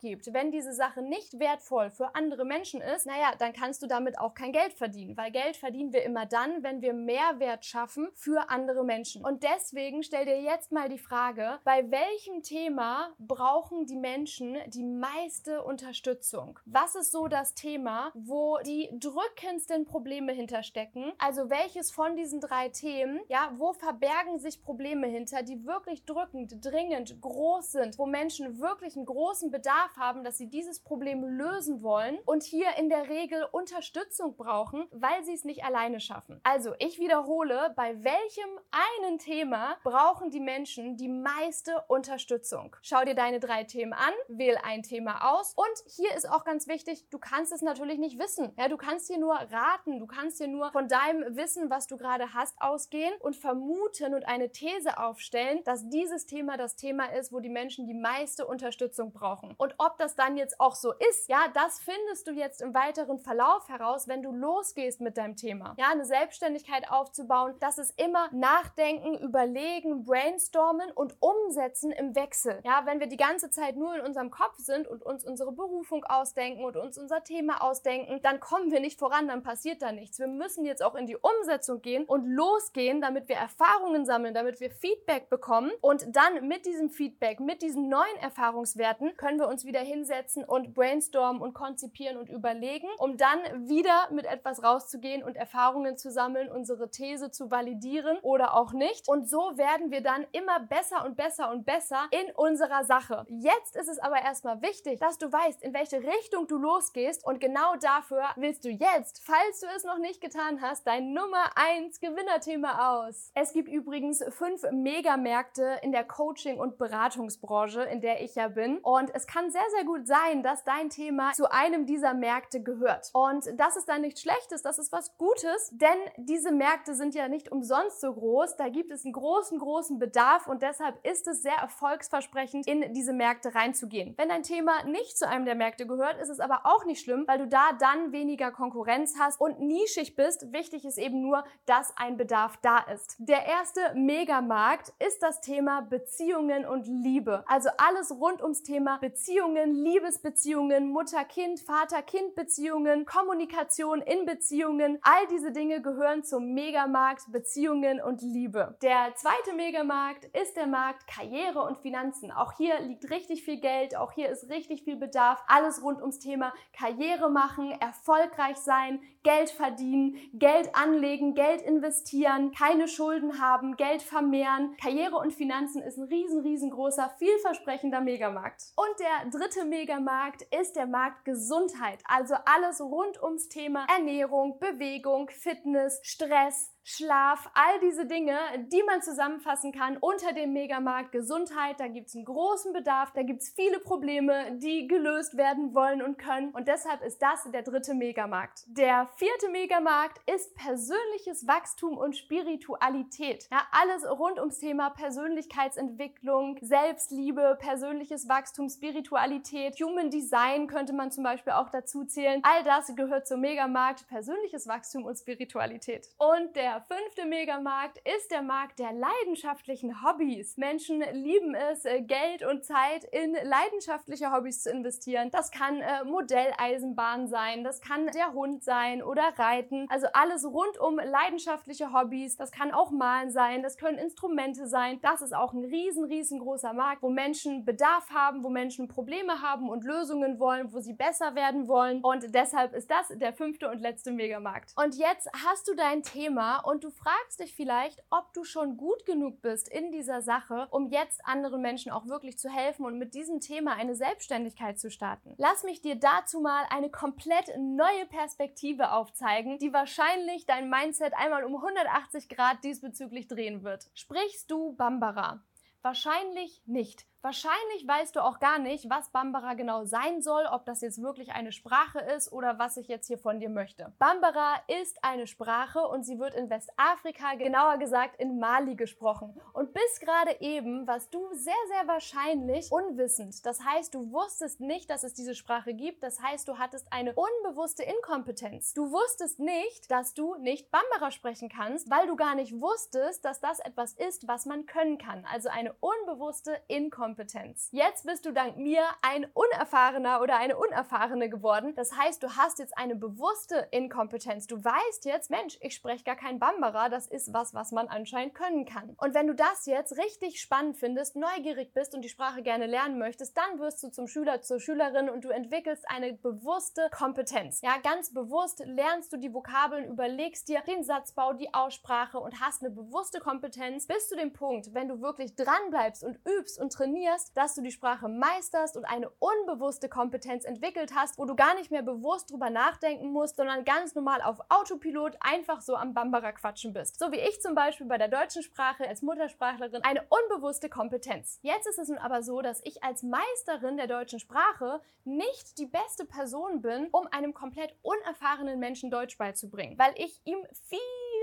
gibt, 0.00 0.32
wenn 0.32 0.50
diese 0.50 0.72
Sache 0.72 1.02
nicht 1.02 1.38
wertvoll 1.38 1.90
für 1.90 2.14
andere 2.14 2.44
Menschen 2.44 2.80
ist, 2.80 3.06
naja, 3.06 3.32
dann 3.38 3.52
kannst 3.52 3.82
du 3.82 3.86
damit 3.90 4.18
auch 4.18 4.34
kein 4.34 4.52
Geld 4.52 4.72
verdienen, 4.74 5.16
weil 5.16 5.30
Geld 5.30 5.56
verdienen 5.56 5.92
wir 5.92 6.02
immer 6.04 6.26
dann, 6.26 6.62
wenn 6.62 6.80
wir 6.80 6.92
Mehrwert 6.92 7.64
schaffen 7.64 8.08
für 8.14 8.50
andere 8.50 8.84
Menschen. 8.84 9.24
Und 9.24 9.42
deswegen 9.42 10.02
stell 10.02 10.24
dir 10.24 10.40
jetzt 10.40 10.72
mal 10.72 10.88
die 10.88 10.98
Frage, 10.98 11.58
bei 11.64 11.90
welchem 11.90 12.42
Thema 12.42 13.10
brauchen 13.18 13.86
die 13.86 13.96
Menschen 13.96 14.56
die 14.68 14.84
meiste 14.84 15.62
Unterstützung? 15.62 16.58
Was 16.64 16.94
ist 16.94 17.12
so 17.12 17.28
das 17.28 17.54
Thema, 17.54 18.12
wo 18.14 18.58
die 18.64 18.88
drückendsten 18.92 19.84
Probleme 19.84 20.32
hinterstecken? 20.32 21.12
Also 21.18 21.50
welches 21.50 21.90
von 21.90 22.16
diesen 22.16 22.40
drei 22.40 22.68
Themen, 22.68 23.20
ja, 23.28 23.52
wo 23.56 23.72
verbergen 23.72 24.38
sich 24.38 24.62
Probleme 24.62 25.06
hinter, 25.06 25.42
die 25.42 25.64
wirklich 25.66 26.04
drückend, 26.04 26.64
dringend, 26.64 27.20
groß 27.20 27.72
sind, 27.72 27.98
wo 27.98 28.06
Menschen 28.06 28.60
wirklich 28.60 28.96
einen 28.96 29.06
großen 29.06 29.50
Bedarf 29.50 29.96
haben, 29.96 30.24
dass 30.24 30.38
sie 30.38 30.48
dieses 30.48 30.80
Problem 30.80 31.24
lösen 31.24 31.82
wollen 31.82 32.18
und 32.24 32.42
hier 32.42 32.76
in 32.78 32.88
der 32.88 33.08
Regel 33.08 33.46
Unterstützung 33.80 34.36
brauchen, 34.36 34.86
weil 34.90 35.24
sie 35.24 35.32
es 35.32 35.44
nicht 35.44 35.64
alleine 35.64 36.00
schaffen. 36.00 36.38
Also, 36.42 36.74
ich 36.78 36.98
wiederhole, 36.98 37.72
bei 37.76 38.04
welchem 38.04 38.50
einen 38.70 39.18
Thema 39.18 39.78
brauchen 39.84 40.30
die 40.30 40.38
Menschen 40.38 40.98
die 40.98 41.08
meiste 41.08 41.82
Unterstützung? 41.88 42.76
Schau 42.82 43.02
dir 43.06 43.14
deine 43.14 43.40
drei 43.40 43.64
Themen 43.64 43.94
an, 43.94 44.12
wähl 44.28 44.58
ein 44.62 44.82
Thema 44.82 45.32
aus 45.32 45.54
und 45.56 45.66
hier 45.96 46.14
ist 46.14 46.28
auch 46.28 46.44
ganz 46.44 46.68
wichtig, 46.68 47.08
du 47.08 47.18
kannst 47.18 47.52
es 47.52 47.62
natürlich 47.62 47.98
nicht 47.98 48.18
wissen. 48.18 48.52
Ja, 48.58 48.68
du 48.68 48.76
kannst 48.76 49.08
dir 49.08 49.16
nur 49.16 49.34
raten, 49.34 49.98
du 49.98 50.06
kannst 50.06 50.40
dir 50.40 50.48
nur 50.48 50.70
von 50.72 50.86
deinem 50.86 51.34
Wissen, 51.34 51.70
was 51.70 51.86
du 51.86 51.96
gerade 51.96 52.34
hast, 52.34 52.60
ausgehen 52.60 53.14
und 53.20 53.34
vermuten 53.34 54.12
und 54.12 54.28
eine 54.28 54.52
These 54.52 54.98
aufstellen, 54.98 55.64
dass 55.64 55.88
dieses 55.88 56.26
Thema 56.26 56.58
das 56.58 56.76
Thema 56.76 57.06
ist, 57.14 57.32
wo 57.32 57.40
die 57.40 57.48
Menschen 57.48 57.86
die 57.86 57.94
meiste 57.94 58.46
Unterstützung 58.46 59.14
brauchen. 59.14 59.54
Und 59.56 59.74
ob 59.78 59.96
das 59.96 60.16
dann 60.16 60.36
jetzt 60.36 60.60
auch 60.60 60.74
so 60.74 60.92
ist, 60.92 61.30
ja, 61.30 61.48
das 61.54 61.80
findest 61.80 62.26
du 62.26 62.32
jetzt 62.32 62.60
im 62.60 62.74
weiteren 62.74 63.18
Verlauf 63.18 63.69
heraus, 63.70 64.08
wenn 64.08 64.22
du 64.22 64.32
losgehst 64.32 65.00
mit 65.00 65.16
deinem 65.16 65.36
Thema. 65.36 65.74
Ja, 65.78 65.90
eine 65.90 66.04
Selbstständigkeit 66.04 66.90
aufzubauen, 66.90 67.54
das 67.60 67.78
ist 67.78 68.00
immer 68.00 68.28
nachdenken, 68.32 69.16
überlegen, 69.18 70.04
brainstormen 70.04 70.90
und 70.92 71.16
umsetzen 71.20 71.92
im 71.92 72.14
Wechsel. 72.14 72.60
Ja, 72.64 72.82
wenn 72.84 73.00
wir 73.00 73.06
die 73.06 73.16
ganze 73.16 73.50
Zeit 73.50 73.76
nur 73.76 73.94
in 73.94 74.02
unserem 74.02 74.30
Kopf 74.30 74.56
sind 74.58 74.88
und 74.88 75.02
uns 75.02 75.24
unsere 75.24 75.52
Berufung 75.52 76.04
ausdenken 76.04 76.64
und 76.64 76.76
uns 76.76 76.98
unser 76.98 77.24
Thema 77.24 77.62
ausdenken, 77.62 78.20
dann 78.22 78.40
kommen 78.40 78.70
wir 78.70 78.80
nicht 78.80 78.98
voran, 78.98 79.28
dann 79.28 79.42
passiert 79.42 79.82
da 79.82 79.92
nichts. 79.92 80.18
Wir 80.18 80.26
müssen 80.26 80.64
jetzt 80.64 80.82
auch 80.82 80.94
in 80.94 81.06
die 81.06 81.16
Umsetzung 81.16 81.80
gehen 81.80 82.04
und 82.04 82.26
losgehen, 82.26 83.00
damit 83.00 83.28
wir 83.28 83.36
Erfahrungen 83.36 84.04
sammeln, 84.04 84.34
damit 84.34 84.60
wir 84.60 84.70
Feedback 84.70 85.30
bekommen 85.30 85.70
und 85.80 86.04
dann 86.14 86.46
mit 86.46 86.66
diesem 86.66 86.90
Feedback, 86.90 87.40
mit 87.40 87.62
diesen 87.62 87.88
neuen 87.88 88.16
Erfahrungswerten 88.20 89.16
können 89.16 89.38
wir 89.38 89.48
uns 89.48 89.64
wieder 89.64 89.80
hinsetzen 89.80 90.44
und 90.44 90.74
brainstormen 90.74 91.40
und 91.40 91.54
konzipieren 91.54 92.16
und 92.16 92.28
überlegen, 92.28 92.88
um 92.98 93.16
dann 93.16 93.59
wieder 93.68 94.08
mit 94.10 94.26
etwas 94.26 94.62
rauszugehen 94.62 95.22
und 95.22 95.36
Erfahrungen 95.36 95.96
zu 95.96 96.10
sammeln, 96.10 96.50
unsere 96.50 96.90
These 96.90 97.30
zu 97.30 97.50
validieren 97.50 98.18
oder 98.22 98.54
auch 98.54 98.72
nicht. 98.72 99.08
Und 99.08 99.28
so 99.28 99.56
werden 99.56 99.90
wir 99.90 100.02
dann 100.02 100.26
immer 100.32 100.60
besser 100.60 101.04
und 101.04 101.16
besser 101.16 101.50
und 101.50 101.64
besser 101.64 102.08
in 102.10 102.34
unserer 102.34 102.84
Sache. 102.84 103.24
Jetzt 103.28 103.76
ist 103.76 103.88
es 103.88 103.98
aber 103.98 104.22
erstmal 104.22 104.62
wichtig, 104.62 105.00
dass 105.00 105.18
du 105.18 105.30
weißt, 105.30 105.62
in 105.62 105.74
welche 105.74 106.02
Richtung 106.02 106.46
du 106.46 106.56
losgehst 106.56 107.24
und 107.24 107.40
genau 107.40 107.76
dafür 107.76 108.24
willst 108.36 108.64
du 108.64 108.70
jetzt, 108.70 109.22
falls 109.24 109.60
du 109.60 109.66
es 109.76 109.84
noch 109.84 109.98
nicht 109.98 110.20
getan 110.20 110.60
hast, 110.60 110.86
dein 110.86 111.12
Nummer 111.12 111.50
1 111.54 112.00
Gewinnerthema 112.00 113.00
aus. 113.00 113.30
Es 113.34 113.52
gibt 113.52 113.68
übrigens 113.68 114.24
fünf 114.30 114.62
Megamärkte 114.70 115.78
in 115.82 115.92
der 115.92 116.04
Coaching- 116.04 116.58
und 116.58 116.78
Beratungsbranche, 116.78 117.82
in 117.82 118.00
der 118.00 118.22
ich 118.22 118.34
ja 118.34 118.48
bin. 118.48 118.78
Und 118.78 119.14
es 119.14 119.26
kann 119.26 119.50
sehr, 119.50 119.68
sehr 119.74 119.84
gut 119.84 120.06
sein, 120.06 120.42
dass 120.42 120.64
dein 120.64 120.90
Thema 120.90 121.32
zu 121.32 121.50
einem 121.50 121.86
dieser 121.86 122.14
Märkte 122.14 122.62
gehört. 122.62 123.10
Und 123.12 123.49
das 123.54 123.76
ist 123.76 123.88
dann 123.88 124.02
nichts 124.02 124.22
Schlechtes, 124.22 124.62
das 124.62 124.78
ist 124.78 124.92
was 124.92 125.16
Gutes, 125.16 125.70
denn 125.72 125.98
diese 126.16 126.52
Märkte 126.52 126.94
sind 126.94 127.14
ja 127.14 127.28
nicht 127.28 127.50
umsonst 127.50 128.00
so 128.00 128.12
groß. 128.12 128.56
Da 128.56 128.68
gibt 128.68 128.90
es 128.90 129.04
einen 129.04 129.12
großen, 129.12 129.58
großen 129.58 129.98
Bedarf 129.98 130.46
und 130.46 130.62
deshalb 130.62 131.04
ist 131.06 131.26
es 131.26 131.42
sehr 131.42 131.56
erfolgsversprechend, 131.56 132.66
in 132.66 132.92
diese 132.92 133.12
Märkte 133.12 133.54
reinzugehen. 133.54 134.14
Wenn 134.16 134.28
dein 134.28 134.42
Thema 134.42 134.84
nicht 134.84 135.18
zu 135.18 135.26
einem 135.26 135.44
der 135.44 135.54
Märkte 135.54 135.86
gehört, 135.86 136.20
ist 136.20 136.28
es 136.28 136.40
aber 136.40 136.62
auch 136.64 136.84
nicht 136.84 137.02
schlimm, 137.02 137.24
weil 137.26 137.38
du 137.38 137.48
da 137.48 137.72
dann 137.78 138.12
weniger 138.12 138.50
Konkurrenz 138.50 139.16
hast 139.18 139.40
und 139.40 139.60
nischig 139.60 140.16
bist. 140.16 140.52
Wichtig 140.52 140.84
ist 140.84 140.98
eben 140.98 141.22
nur, 141.22 141.44
dass 141.66 141.96
ein 141.96 142.16
Bedarf 142.16 142.56
da 142.62 142.78
ist. 142.78 143.16
Der 143.18 143.46
erste 143.46 143.80
Megamarkt 143.94 144.92
ist 144.98 145.22
das 145.22 145.40
Thema 145.40 145.80
Beziehungen 145.82 146.66
und 146.66 146.86
Liebe. 146.86 147.44
Also 147.46 147.70
alles 147.78 148.10
rund 148.10 148.42
ums 148.42 148.62
Thema 148.62 148.98
Beziehungen, 148.98 149.72
Liebesbeziehungen, 149.72 150.90
Mutter-Kind, 150.90 151.60
Vater-Kind-Beziehungen, 151.60 153.06
Kommunikation 153.06 153.29
in 153.32 154.26
Beziehungen. 154.26 154.98
All 155.02 155.26
diese 155.28 155.52
Dinge 155.52 155.80
gehören 155.82 156.24
zum 156.24 156.52
Megamarkt 156.52 157.30
Beziehungen 157.30 158.00
und 158.00 158.22
Liebe. 158.22 158.76
Der 158.82 159.14
zweite 159.14 159.54
Megamarkt 159.54 160.24
ist 160.36 160.56
der 160.56 160.66
Markt 160.66 161.06
Karriere 161.06 161.62
und 161.62 161.78
Finanzen. 161.78 162.32
Auch 162.32 162.52
hier 162.56 162.80
liegt 162.80 163.10
richtig 163.10 163.44
viel 163.44 163.60
Geld, 163.60 163.96
auch 163.96 164.12
hier 164.12 164.28
ist 164.30 164.48
richtig 164.50 164.82
viel 164.82 164.96
Bedarf. 164.96 165.42
Alles 165.46 165.82
rund 165.82 166.00
ums 166.00 166.18
Thema 166.18 166.52
Karriere 166.76 167.30
machen, 167.30 167.70
erfolgreich 167.80 168.56
sein, 168.56 169.00
Geld 169.22 169.50
verdienen, 169.50 170.16
Geld 170.32 170.74
anlegen, 170.74 171.34
Geld 171.34 171.62
investieren, 171.62 172.52
keine 172.52 172.88
Schulden 172.88 173.40
haben, 173.40 173.76
Geld 173.76 174.02
vermehren. 174.02 174.76
Karriere 174.80 175.16
und 175.16 175.32
Finanzen 175.32 175.82
ist 175.82 175.98
ein 175.98 176.04
riesen, 176.04 176.40
riesengroßer, 176.40 177.14
vielversprechender 177.18 178.00
Megamarkt. 178.00 178.72
Und 178.76 178.98
der 178.98 179.30
dritte 179.30 179.64
Megamarkt 179.66 180.42
ist 180.58 180.76
der 180.76 180.86
Markt 180.86 181.24
Gesundheit. 181.24 182.02
Also 182.04 182.34
alles 182.46 182.80
rund 182.80 183.22
ums 183.22 183.48
Thema 183.48 183.86
Ernährung, 183.94 184.58
Bewegung, 184.58 185.28
Fitness, 185.28 186.00
Stress, 186.02 186.72
Schlaf, 186.82 187.50
all 187.54 187.80
diese 187.80 188.06
Dinge, 188.06 188.36
die 188.72 188.82
man 188.82 189.02
zusammenfassen 189.02 189.72
kann 189.72 189.96
unter 189.98 190.32
dem 190.32 190.52
Megamarkt 190.52 191.12
Gesundheit. 191.12 191.78
Da 191.78 191.88
gibt 191.88 192.08
es 192.08 192.14
einen 192.14 192.24
großen 192.24 192.72
Bedarf, 192.72 193.12
da 193.12 193.22
gibt 193.22 193.42
es 193.42 193.50
viele 193.50 193.78
Probleme, 193.80 194.56
die 194.56 194.88
gelöst 194.88 195.36
werden 195.36 195.74
wollen 195.74 196.02
und 196.02 196.18
können. 196.18 196.50
Und 196.50 196.68
deshalb 196.68 197.02
ist 197.02 197.20
das 197.20 197.50
der 197.52 197.62
dritte 197.62 197.94
Megamarkt. 197.94 198.64
Der 198.66 199.08
vierte 199.16 199.50
Megamarkt 199.50 200.20
ist 200.28 200.54
persönliches 200.54 201.46
Wachstum 201.46 201.98
und 201.98 202.16
Spiritualität. 202.16 203.46
Ja, 203.50 203.62
alles 203.72 204.08
rund 204.08 204.38
ums 204.38 204.58
Thema 204.58 204.90
Persönlichkeitsentwicklung, 204.90 206.58
Selbstliebe, 206.62 207.58
persönliches 207.60 208.28
Wachstum, 208.28 208.68
Spiritualität, 208.68 209.80
Human 209.80 210.10
Design 210.10 210.66
könnte 210.66 210.92
man 210.92 211.10
zum 211.10 211.24
Beispiel 211.24 211.52
auch 211.52 211.68
dazu 211.70 212.04
zählen. 212.04 212.40
All 212.42 212.64
das 212.64 212.94
gehört 212.96 213.26
zum 213.26 213.40
Megamarkt 213.40 214.08
persönliches 214.08 214.66
Wachstum 214.66 215.04
und 215.04 215.16
Spiritualität. 215.16 216.08
Und 216.18 216.56
der 216.56 216.69
fünfte 216.78 217.26
Megamarkt 217.26 217.98
ist 218.16 218.30
der 218.30 218.42
Markt 218.42 218.78
der 218.78 218.92
leidenschaftlichen 218.92 220.04
Hobbys. 220.04 220.56
Menschen 220.56 221.02
lieben 221.12 221.54
es, 221.54 221.84
äh, 221.84 222.02
Geld 222.02 222.44
und 222.44 222.64
Zeit 222.64 223.04
in 223.04 223.32
leidenschaftliche 223.32 224.32
Hobbys 224.32 224.62
zu 224.62 224.70
investieren. 224.70 225.30
Das 225.30 225.50
kann 225.50 225.80
äh, 225.80 226.04
Modelleisenbahn 226.04 227.28
sein, 227.28 227.64
das 227.64 227.80
kann 227.80 228.06
der 228.08 228.32
Hund 228.32 228.62
sein 228.62 229.02
oder 229.02 229.22
Reiten. 229.36 229.86
Also 229.88 230.06
alles 230.12 230.44
rund 230.44 230.78
um 230.78 230.96
leidenschaftliche 230.96 231.92
Hobbys. 231.92 232.36
Das 232.36 232.52
kann 232.52 232.72
auch 232.72 232.90
Malen 232.90 233.30
sein, 233.30 233.62
das 233.62 233.76
können 233.76 233.98
Instrumente 233.98 234.68
sein. 234.68 235.00
Das 235.02 235.22
ist 235.22 235.34
auch 235.34 235.52
ein 235.52 235.64
riesen, 235.64 236.04
riesengroßer 236.04 236.72
Markt, 236.72 237.02
wo 237.02 237.10
Menschen 237.10 237.64
Bedarf 237.64 238.10
haben, 238.10 238.44
wo 238.44 238.50
Menschen 238.50 238.86
Probleme 238.86 239.42
haben 239.42 239.68
und 239.68 239.84
Lösungen 239.84 240.38
wollen, 240.38 240.72
wo 240.72 240.80
sie 240.80 240.92
besser 240.92 241.34
werden 241.34 241.66
wollen. 241.68 242.00
Und 242.02 242.34
deshalb 242.34 242.74
ist 242.74 242.90
das 242.90 243.08
der 243.08 243.32
fünfte 243.32 243.68
und 243.68 243.80
letzte 243.80 244.12
Megamarkt. 244.12 244.72
Und 244.76 244.94
jetzt 244.96 245.28
hast 245.44 245.66
du 245.66 245.74
dein 245.74 246.02
Thema 246.02 246.59
und 246.64 246.84
du 246.84 246.90
fragst 246.90 247.40
dich 247.40 247.54
vielleicht, 247.54 248.02
ob 248.10 248.32
du 248.32 248.44
schon 248.44 248.76
gut 248.76 249.06
genug 249.06 249.42
bist 249.42 249.68
in 249.68 249.92
dieser 249.92 250.22
Sache, 250.22 250.68
um 250.70 250.88
jetzt 250.88 251.24
anderen 251.24 251.60
Menschen 251.60 251.92
auch 251.92 252.06
wirklich 252.06 252.38
zu 252.38 252.48
helfen 252.48 252.84
und 252.84 252.98
mit 252.98 253.14
diesem 253.14 253.40
Thema 253.40 253.74
eine 253.74 253.94
Selbstständigkeit 253.94 254.78
zu 254.78 254.90
starten. 254.90 255.34
Lass 255.38 255.64
mich 255.64 255.82
dir 255.82 255.96
dazu 255.96 256.40
mal 256.40 256.64
eine 256.70 256.90
komplett 256.90 257.52
neue 257.58 258.06
Perspektive 258.06 258.92
aufzeigen, 258.92 259.58
die 259.58 259.72
wahrscheinlich 259.72 260.46
dein 260.46 260.70
Mindset 260.70 261.14
einmal 261.14 261.44
um 261.44 261.56
180 261.56 262.28
Grad 262.28 262.62
diesbezüglich 262.64 263.28
drehen 263.28 263.62
wird. 263.62 263.90
Sprichst 263.94 264.50
du 264.50 264.74
Bambara? 264.74 265.42
Wahrscheinlich 265.82 266.62
nicht. 266.66 267.06
Wahrscheinlich 267.22 267.86
weißt 267.86 268.16
du 268.16 268.24
auch 268.24 268.40
gar 268.40 268.58
nicht, 268.58 268.88
was 268.88 269.10
Bambara 269.10 269.52
genau 269.52 269.84
sein 269.84 270.22
soll, 270.22 270.46
ob 270.50 270.64
das 270.64 270.80
jetzt 270.80 271.02
wirklich 271.02 271.32
eine 271.32 271.52
Sprache 271.52 271.98
ist 271.98 272.32
oder 272.32 272.58
was 272.58 272.78
ich 272.78 272.88
jetzt 272.88 273.08
hier 273.08 273.18
von 273.18 273.40
dir 273.40 273.50
möchte. 273.50 273.92
Bambara 273.98 274.54
ist 274.68 275.04
eine 275.04 275.26
Sprache 275.26 275.80
und 275.80 276.04
sie 276.04 276.18
wird 276.18 276.34
in 276.34 276.48
Westafrika, 276.48 277.34
genauer 277.34 277.76
gesagt 277.76 278.18
in 278.18 278.38
Mali 278.38 278.74
gesprochen. 278.74 279.38
Und 279.52 279.74
bis 279.74 280.00
gerade 280.00 280.40
eben 280.40 280.86
warst 280.86 281.12
du 281.12 281.20
sehr, 281.34 281.52
sehr 281.68 281.86
wahrscheinlich 281.86 282.72
unwissend. 282.72 283.44
Das 283.44 283.62
heißt, 283.62 283.94
du 283.94 284.10
wusstest 284.12 284.60
nicht, 284.60 284.88
dass 284.88 285.04
es 285.04 285.12
diese 285.12 285.34
Sprache 285.34 285.74
gibt. 285.74 286.02
Das 286.02 286.22
heißt, 286.22 286.48
du 286.48 286.56
hattest 286.56 286.90
eine 286.90 287.12
unbewusste 287.12 287.82
Inkompetenz. 287.82 288.72
Du 288.72 288.92
wusstest 288.92 289.40
nicht, 289.40 289.90
dass 289.90 290.14
du 290.14 290.36
nicht 290.36 290.70
Bambara 290.70 291.10
sprechen 291.10 291.50
kannst, 291.50 291.90
weil 291.90 292.06
du 292.06 292.16
gar 292.16 292.34
nicht 292.34 292.58
wusstest, 292.58 293.26
dass 293.26 293.40
das 293.40 293.60
etwas 293.60 293.92
ist, 293.92 294.26
was 294.26 294.46
man 294.46 294.64
können 294.64 294.96
kann. 294.96 295.26
Also 295.30 295.50
eine 295.50 295.74
unbewusste 295.80 296.58
Inkompetenz. 296.68 297.09
Kompetenz. 297.10 297.70
Jetzt 297.72 298.06
bist 298.06 298.24
du 298.24 298.32
dank 298.32 298.56
mir 298.56 298.84
ein 299.02 299.26
Unerfahrener 299.34 300.20
oder 300.20 300.36
eine 300.36 300.56
Unerfahrene 300.56 301.28
geworden. 301.28 301.74
Das 301.74 301.96
heißt, 301.96 302.22
du 302.22 302.36
hast 302.36 302.60
jetzt 302.60 302.78
eine 302.78 302.94
bewusste 302.94 303.66
Inkompetenz. 303.72 304.46
Du 304.46 304.62
weißt 304.64 305.06
jetzt, 305.06 305.28
Mensch, 305.28 305.58
ich 305.60 305.74
spreche 305.74 306.04
gar 306.04 306.14
kein 306.14 306.38
Bambara. 306.38 306.88
Das 306.88 307.08
ist 307.08 307.34
was, 307.34 307.52
was 307.52 307.72
man 307.72 307.88
anscheinend 307.88 308.34
können 308.34 308.64
kann. 308.64 308.94
Und 308.96 309.12
wenn 309.12 309.26
du 309.26 309.34
das 309.34 309.66
jetzt 309.66 309.98
richtig 309.98 310.40
spannend 310.40 310.76
findest, 310.76 311.16
neugierig 311.16 311.74
bist 311.74 311.96
und 311.96 312.02
die 312.02 312.08
Sprache 312.08 312.42
gerne 312.42 312.66
lernen 312.66 312.96
möchtest, 313.00 313.36
dann 313.36 313.58
wirst 313.58 313.82
du 313.82 313.90
zum 313.90 314.06
Schüler, 314.06 314.40
zur 314.40 314.60
Schülerin 314.60 315.10
und 315.10 315.24
du 315.24 315.30
entwickelst 315.30 315.84
eine 315.90 316.12
bewusste 316.12 316.90
Kompetenz. 316.92 317.60
Ja, 317.60 317.78
ganz 317.82 318.14
bewusst 318.14 318.62
lernst 318.64 319.12
du 319.12 319.16
die 319.16 319.34
Vokabeln, 319.34 319.84
überlegst 319.84 320.48
dir 320.48 320.60
den 320.60 320.84
Satzbau, 320.84 321.32
die 321.32 321.52
Aussprache 321.54 322.20
und 322.20 322.40
hast 322.40 322.62
eine 322.62 322.70
bewusste 322.70 323.18
Kompetenz 323.18 323.88
bis 323.88 324.08
zu 324.08 324.14
dem 324.14 324.32
Punkt, 324.32 324.74
wenn 324.74 324.86
du 324.86 325.00
wirklich 325.00 325.34
dran 325.34 325.70
bleibst 325.70 326.04
und 326.04 326.20
übst 326.24 326.60
und 326.60 326.72
trainierst, 326.72 326.99
trainierst, 327.00 327.36
dass 327.36 327.54
du 327.54 327.62
die 327.62 327.70
Sprache 327.70 328.08
meisterst 328.08 328.76
und 328.76 328.84
eine 328.84 329.10
unbewusste 329.18 329.88
Kompetenz 329.88 330.44
entwickelt 330.44 330.92
hast, 330.94 331.18
wo 331.18 331.24
du 331.24 331.34
gar 331.34 331.54
nicht 331.54 331.70
mehr 331.70 331.82
bewusst 331.82 332.30
drüber 332.30 332.50
nachdenken 332.50 333.10
musst, 333.10 333.36
sondern 333.36 333.64
ganz 333.64 333.94
normal 333.94 334.20
auf 334.22 334.38
Autopilot 334.48 335.16
einfach 335.20 335.62
so 335.62 335.76
am 335.76 335.94
Bambara 335.94 336.32
quatschen 336.32 336.72
bist. 336.72 336.98
So 336.98 337.10
wie 337.12 337.18
ich 337.18 337.40
zum 337.40 337.54
Beispiel 337.54 337.86
bei 337.86 337.98
der 337.98 338.08
deutschen 338.08 338.42
Sprache 338.42 338.86
als 338.86 339.02
Muttersprachlerin 339.02 339.82
eine 339.82 340.04
unbewusste 340.08 340.68
Kompetenz. 340.68 341.38
Jetzt 341.42 341.66
ist 341.66 341.78
es 341.78 341.88
nun 341.88 341.98
aber 341.98 342.22
so, 342.22 342.42
dass 342.42 342.60
ich 342.64 342.82
als 342.84 343.02
Meisterin 343.02 343.76
der 343.76 343.86
deutschen 343.86 344.18
Sprache 344.18 344.80
nicht 345.04 345.58
die 345.58 345.66
beste 345.66 346.04
Person 346.04 346.60
bin, 346.60 346.88
um 346.92 347.06
einem 347.10 347.32
komplett 347.32 347.74
unerfahrenen 347.82 348.58
Menschen 348.58 348.90
Deutsch 348.90 349.16
beizubringen, 349.16 349.78
weil 349.78 349.94
ich 349.96 350.20
ihm 350.24 350.38
viel 350.68 350.78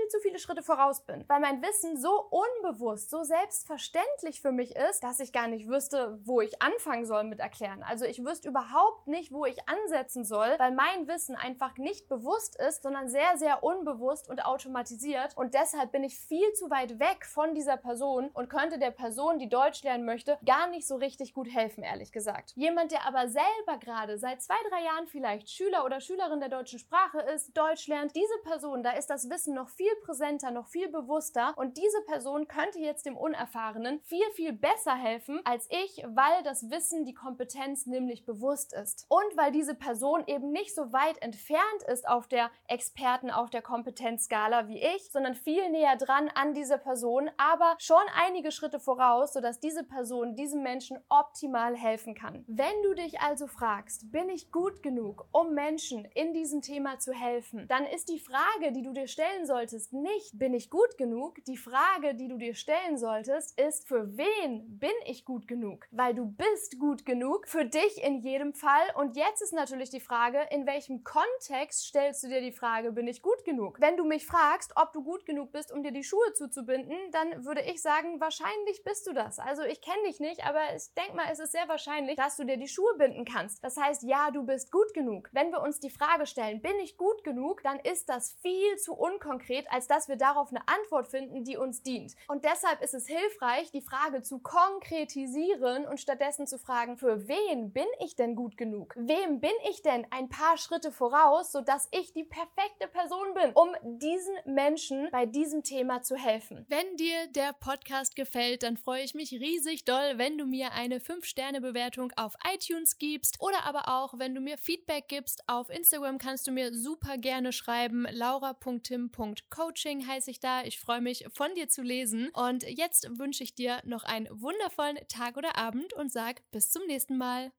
zu 0.08 0.18
viele 0.20 0.38
Schritte 0.38 0.62
voraus 0.62 1.04
bin, 1.04 1.24
weil 1.28 1.40
mein 1.40 1.62
Wissen 1.62 1.96
so 1.96 2.30
unbewusst, 2.30 3.10
so 3.10 3.22
selbstverständlich 3.22 4.40
für 4.40 4.52
mich 4.52 4.76
ist, 4.76 5.02
dass 5.02 5.20
ich 5.20 5.32
gar 5.32 5.48
nicht 5.48 5.68
wüsste, 5.68 6.18
wo 6.24 6.40
ich 6.40 6.60
anfangen 6.62 7.06
soll 7.06 7.24
mit 7.24 7.40
erklären. 7.40 7.82
Also 7.82 8.04
ich 8.04 8.24
wüsste 8.24 8.48
überhaupt 8.48 9.06
nicht, 9.06 9.32
wo 9.32 9.44
ich 9.44 9.68
ansetzen 9.68 10.24
soll, 10.24 10.54
weil 10.58 10.72
mein 10.72 11.06
Wissen 11.08 11.36
einfach 11.36 11.76
nicht 11.76 12.08
bewusst 12.08 12.56
ist, 12.56 12.82
sondern 12.82 13.08
sehr, 13.08 13.36
sehr 13.36 13.62
unbewusst 13.62 14.28
und 14.28 14.44
automatisiert. 14.44 15.36
Und 15.36 15.54
deshalb 15.54 15.92
bin 15.92 16.04
ich 16.04 16.18
viel 16.18 16.52
zu 16.54 16.70
weit 16.70 16.98
weg 16.98 17.24
von 17.26 17.54
dieser 17.54 17.76
Person 17.76 18.30
und 18.34 18.50
könnte 18.50 18.78
der 18.78 18.90
Person, 18.90 19.38
die 19.38 19.48
Deutsch 19.48 19.82
lernen 19.82 20.04
möchte, 20.04 20.38
gar 20.44 20.68
nicht 20.68 20.86
so 20.86 20.96
richtig 20.96 21.34
gut 21.34 21.48
helfen, 21.48 21.82
ehrlich 21.82 22.12
gesagt. 22.12 22.52
Jemand, 22.56 22.92
der 22.92 23.06
aber 23.06 23.28
selber 23.28 23.78
gerade 23.80 24.18
seit 24.18 24.42
zwei, 24.42 24.56
drei 24.70 24.84
Jahren 24.84 25.06
vielleicht 25.06 25.50
Schüler 25.50 25.84
oder 25.84 26.00
Schülerin 26.00 26.40
der 26.40 26.48
deutschen 26.48 26.78
Sprache 26.78 27.20
ist, 27.20 27.56
Deutsch 27.56 27.86
lernt, 27.88 28.14
diese 28.14 28.38
Person, 28.44 28.82
da 28.82 28.92
ist 28.92 29.08
das 29.08 29.30
Wissen 29.30 29.54
noch 29.54 29.68
viel 29.68 29.94
präsenter, 30.04 30.50
noch 30.50 30.68
viel 30.68 30.88
bewusster 30.88 31.54
und 31.56 31.76
diese 31.76 32.02
Person 32.06 32.48
könnte 32.48 32.78
jetzt 32.78 33.06
dem 33.06 33.16
Unerfahrenen 33.16 34.00
viel, 34.02 34.28
viel 34.34 34.52
besser 34.52 34.94
helfen 34.94 35.40
als 35.44 35.68
ich, 35.70 36.04
weil 36.08 36.42
das 36.44 36.70
Wissen, 36.70 37.04
die 37.04 37.14
Kompetenz 37.14 37.86
nämlich 37.86 38.24
bewusst 38.24 38.72
ist. 38.72 39.06
Und 39.08 39.36
weil 39.36 39.52
diese 39.52 39.74
Person 39.74 40.24
eben 40.26 40.50
nicht 40.50 40.74
so 40.74 40.92
weit 40.92 41.20
entfernt 41.22 41.82
ist 41.90 42.08
auf 42.08 42.28
der 42.28 42.50
Experten, 42.66 43.30
auf 43.30 43.50
der 43.50 43.62
Kompetenzskala 43.62 44.68
wie 44.68 44.82
ich, 44.82 45.10
sondern 45.10 45.34
viel 45.34 45.68
näher 45.70 45.96
dran 45.96 46.30
an 46.34 46.54
dieser 46.54 46.78
Person, 46.78 47.30
aber 47.36 47.74
schon 47.78 47.96
einige 48.14 48.52
Schritte 48.52 48.80
voraus, 48.80 49.32
sodass 49.32 49.60
diese 49.60 49.84
Person 49.84 50.34
diesem 50.36 50.62
Menschen 50.62 50.98
optimal 51.08 51.76
helfen 51.76 52.14
kann. 52.14 52.44
Wenn 52.46 52.82
du 52.82 52.94
dich 52.94 53.20
also 53.20 53.46
fragst, 53.46 54.10
bin 54.10 54.28
ich 54.28 54.50
gut 54.52 54.82
genug, 54.82 55.26
um 55.32 55.54
Menschen 55.54 56.04
in 56.14 56.32
diesem 56.32 56.62
Thema 56.62 56.98
zu 56.98 57.12
helfen, 57.12 57.66
dann 57.68 57.84
ist 57.86 58.08
die 58.08 58.18
Frage, 58.18 58.72
die 58.72 58.82
du 58.82 58.92
dir 58.92 59.08
stellen 59.08 59.46
solltest, 59.46 59.87
ist 59.88 59.92
nicht, 59.92 60.38
bin 60.38 60.54
ich 60.54 60.68
gut 60.70 60.98
genug? 60.98 61.42
Die 61.46 61.56
Frage, 61.56 62.14
die 62.14 62.28
du 62.28 62.36
dir 62.36 62.54
stellen 62.54 62.98
solltest, 62.98 63.58
ist, 63.58 63.88
für 63.88 64.16
wen 64.18 64.78
bin 64.78 64.90
ich 65.06 65.24
gut 65.24 65.48
genug? 65.48 65.86
Weil 65.90 66.14
du 66.14 66.26
bist 66.26 66.78
gut 66.78 67.06
genug, 67.06 67.48
für 67.48 67.64
dich 67.64 68.02
in 68.02 68.20
jedem 68.20 68.52
Fall. 68.52 68.86
Und 68.96 69.16
jetzt 69.16 69.40
ist 69.40 69.52
natürlich 69.52 69.88
die 69.90 70.00
Frage, 70.00 70.40
in 70.50 70.66
welchem 70.66 71.04
Kontext 71.04 71.86
stellst 71.86 72.22
du 72.22 72.28
dir 72.28 72.40
die 72.40 72.52
Frage, 72.52 72.92
bin 72.92 73.08
ich 73.08 73.22
gut 73.22 73.44
genug? 73.44 73.80
Wenn 73.80 73.96
du 73.96 74.04
mich 74.04 74.26
fragst, 74.26 74.72
ob 74.76 74.92
du 74.92 75.02
gut 75.02 75.24
genug 75.24 75.52
bist, 75.52 75.72
um 75.72 75.82
dir 75.82 75.92
die 75.92 76.04
Schuhe 76.04 76.32
zuzubinden, 76.34 76.96
dann 77.12 77.46
würde 77.46 77.62
ich 77.62 77.80
sagen, 77.80 78.20
wahrscheinlich 78.20 78.82
bist 78.84 79.06
du 79.06 79.14
das. 79.14 79.38
Also 79.38 79.62
ich 79.62 79.80
kenne 79.80 80.02
dich 80.06 80.20
nicht, 80.20 80.44
aber 80.44 80.60
ich 80.76 80.92
denke 80.94 81.16
mal, 81.16 81.28
es 81.32 81.38
ist 81.38 81.52
sehr 81.52 81.68
wahrscheinlich, 81.68 82.16
dass 82.16 82.36
du 82.36 82.44
dir 82.44 82.58
die 82.58 82.68
Schuhe 82.68 82.94
binden 82.98 83.24
kannst. 83.24 83.64
Das 83.64 83.76
heißt, 83.76 84.02
ja, 84.02 84.30
du 84.30 84.44
bist 84.44 84.70
gut 84.70 84.92
genug. 84.92 85.30
Wenn 85.32 85.50
wir 85.50 85.62
uns 85.62 85.80
die 85.80 85.90
Frage 85.90 86.26
stellen, 86.26 86.60
bin 86.60 86.78
ich 86.82 86.98
gut 86.98 87.24
genug, 87.24 87.62
dann 87.62 87.80
ist 87.80 88.08
das 88.08 88.32
viel 88.42 88.76
zu 88.76 88.94
unkonkret, 88.94 89.66
als 89.78 89.86
dass 89.86 90.08
wir 90.08 90.16
darauf 90.16 90.50
eine 90.50 90.66
Antwort 90.66 91.06
finden, 91.06 91.44
die 91.44 91.56
uns 91.56 91.84
dient. 91.84 92.16
Und 92.26 92.44
deshalb 92.44 92.82
ist 92.82 92.94
es 92.94 93.06
hilfreich, 93.06 93.70
die 93.70 93.80
Frage 93.80 94.22
zu 94.22 94.40
konkretisieren 94.40 95.86
und 95.86 96.00
stattdessen 96.00 96.48
zu 96.48 96.58
fragen, 96.58 96.96
für 96.96 97.28
wen 97.28 97.72
bin 97.72 97.86
ich 98.00 98.16
denn 98.16 98.34
gut 98.34 98.56
genug? 98.56 98.92
Wem 98.96 99.38
bin 99.38 99.52
ich 99.70 99.80
denn 99.82 100.04
ein 100.10 100.28
paar 100.28 100.58
Schritte 100.58 100.90
voraus, 100.90 101.52
sodass 101.52 101.86
ich 101.92 102.12
die 102.12 102.24
perfekte 102.24 102.88
Person 102.88 103.34
bin, 103.34 103.52
um 103.52 103.68
diesen 104.00 104.34
Menschen 104.46 105.08
bei 105.12 105.26
diesem 105.26 105.62
Thema 105.62 106.02
zu 106.02 106.16
helfen? 106.16 106.66
Wenn 106.68 106.96
dir 106.96 107.28
der 107.28 107.52
Podcast 107.52 108.16
gefällt, 108.16 108.64
dann 108.64 108.76
freue 108.76 109.04
ich 109.04 109.14
mich 109.14 109.30
riesig 109.30 109.84
doll, 109.84 110.14
wenn 110.16 110.38
du 110.38 110.44
mir 110.44 110.72
eine 110.72 110.98
5-Sterne-Bewertung 110.98 112.12
auf 112.16 112.34
iTunes 112.52 112.98
gibst 112.98 113.40
oder 113.40 113.62
aber 113.64 113.86
auch, 113.86 114.18
wenn 114.18 114.34
du 114.34 114.40
mir 114.40 114.58
Feedback 114.58 115.06
gibst. 115.06 115.44
Auf 115.46 115.70
Instagram 115.70 116.18
kannst 116.18 116.48
du 116.48 116.50
mir 116.50 116.74
super 116.74 117.16
gerne 117.16 117.52
schreiben, 117.52 118.08
laura.tim.coach 118.10 119.28
Coaching 119.58 120.06
heiße 120.06 120.30
ich 120.30 120.38
da. 120.38 120.62
Ich 120.62 120.78
freue 120.78 121.00
mich, 121.00 121.26
von 121.34 121.52
dir 121.56 121.68
zu 121.68 121.82
lesen. 121.82 122.28
Und 122.32 122.62
jetzt 122.62 123.18
wünsche 123.18 123.42
ich 123.42 123.56
dir 123.56 123.82
noch 123.84 124.04
einen 124.04 124.28
wundervollen 124.30 124.98
Tag 125.08 125.36
oder 125.36 125.58
Abend 125.58 125.92
und 125.94 126.12
sag 126.12 126.48
bis 126.52 126.70
zum 126.70 126.86
nächsten 126.86 127.16
Mal. 127.16 127.50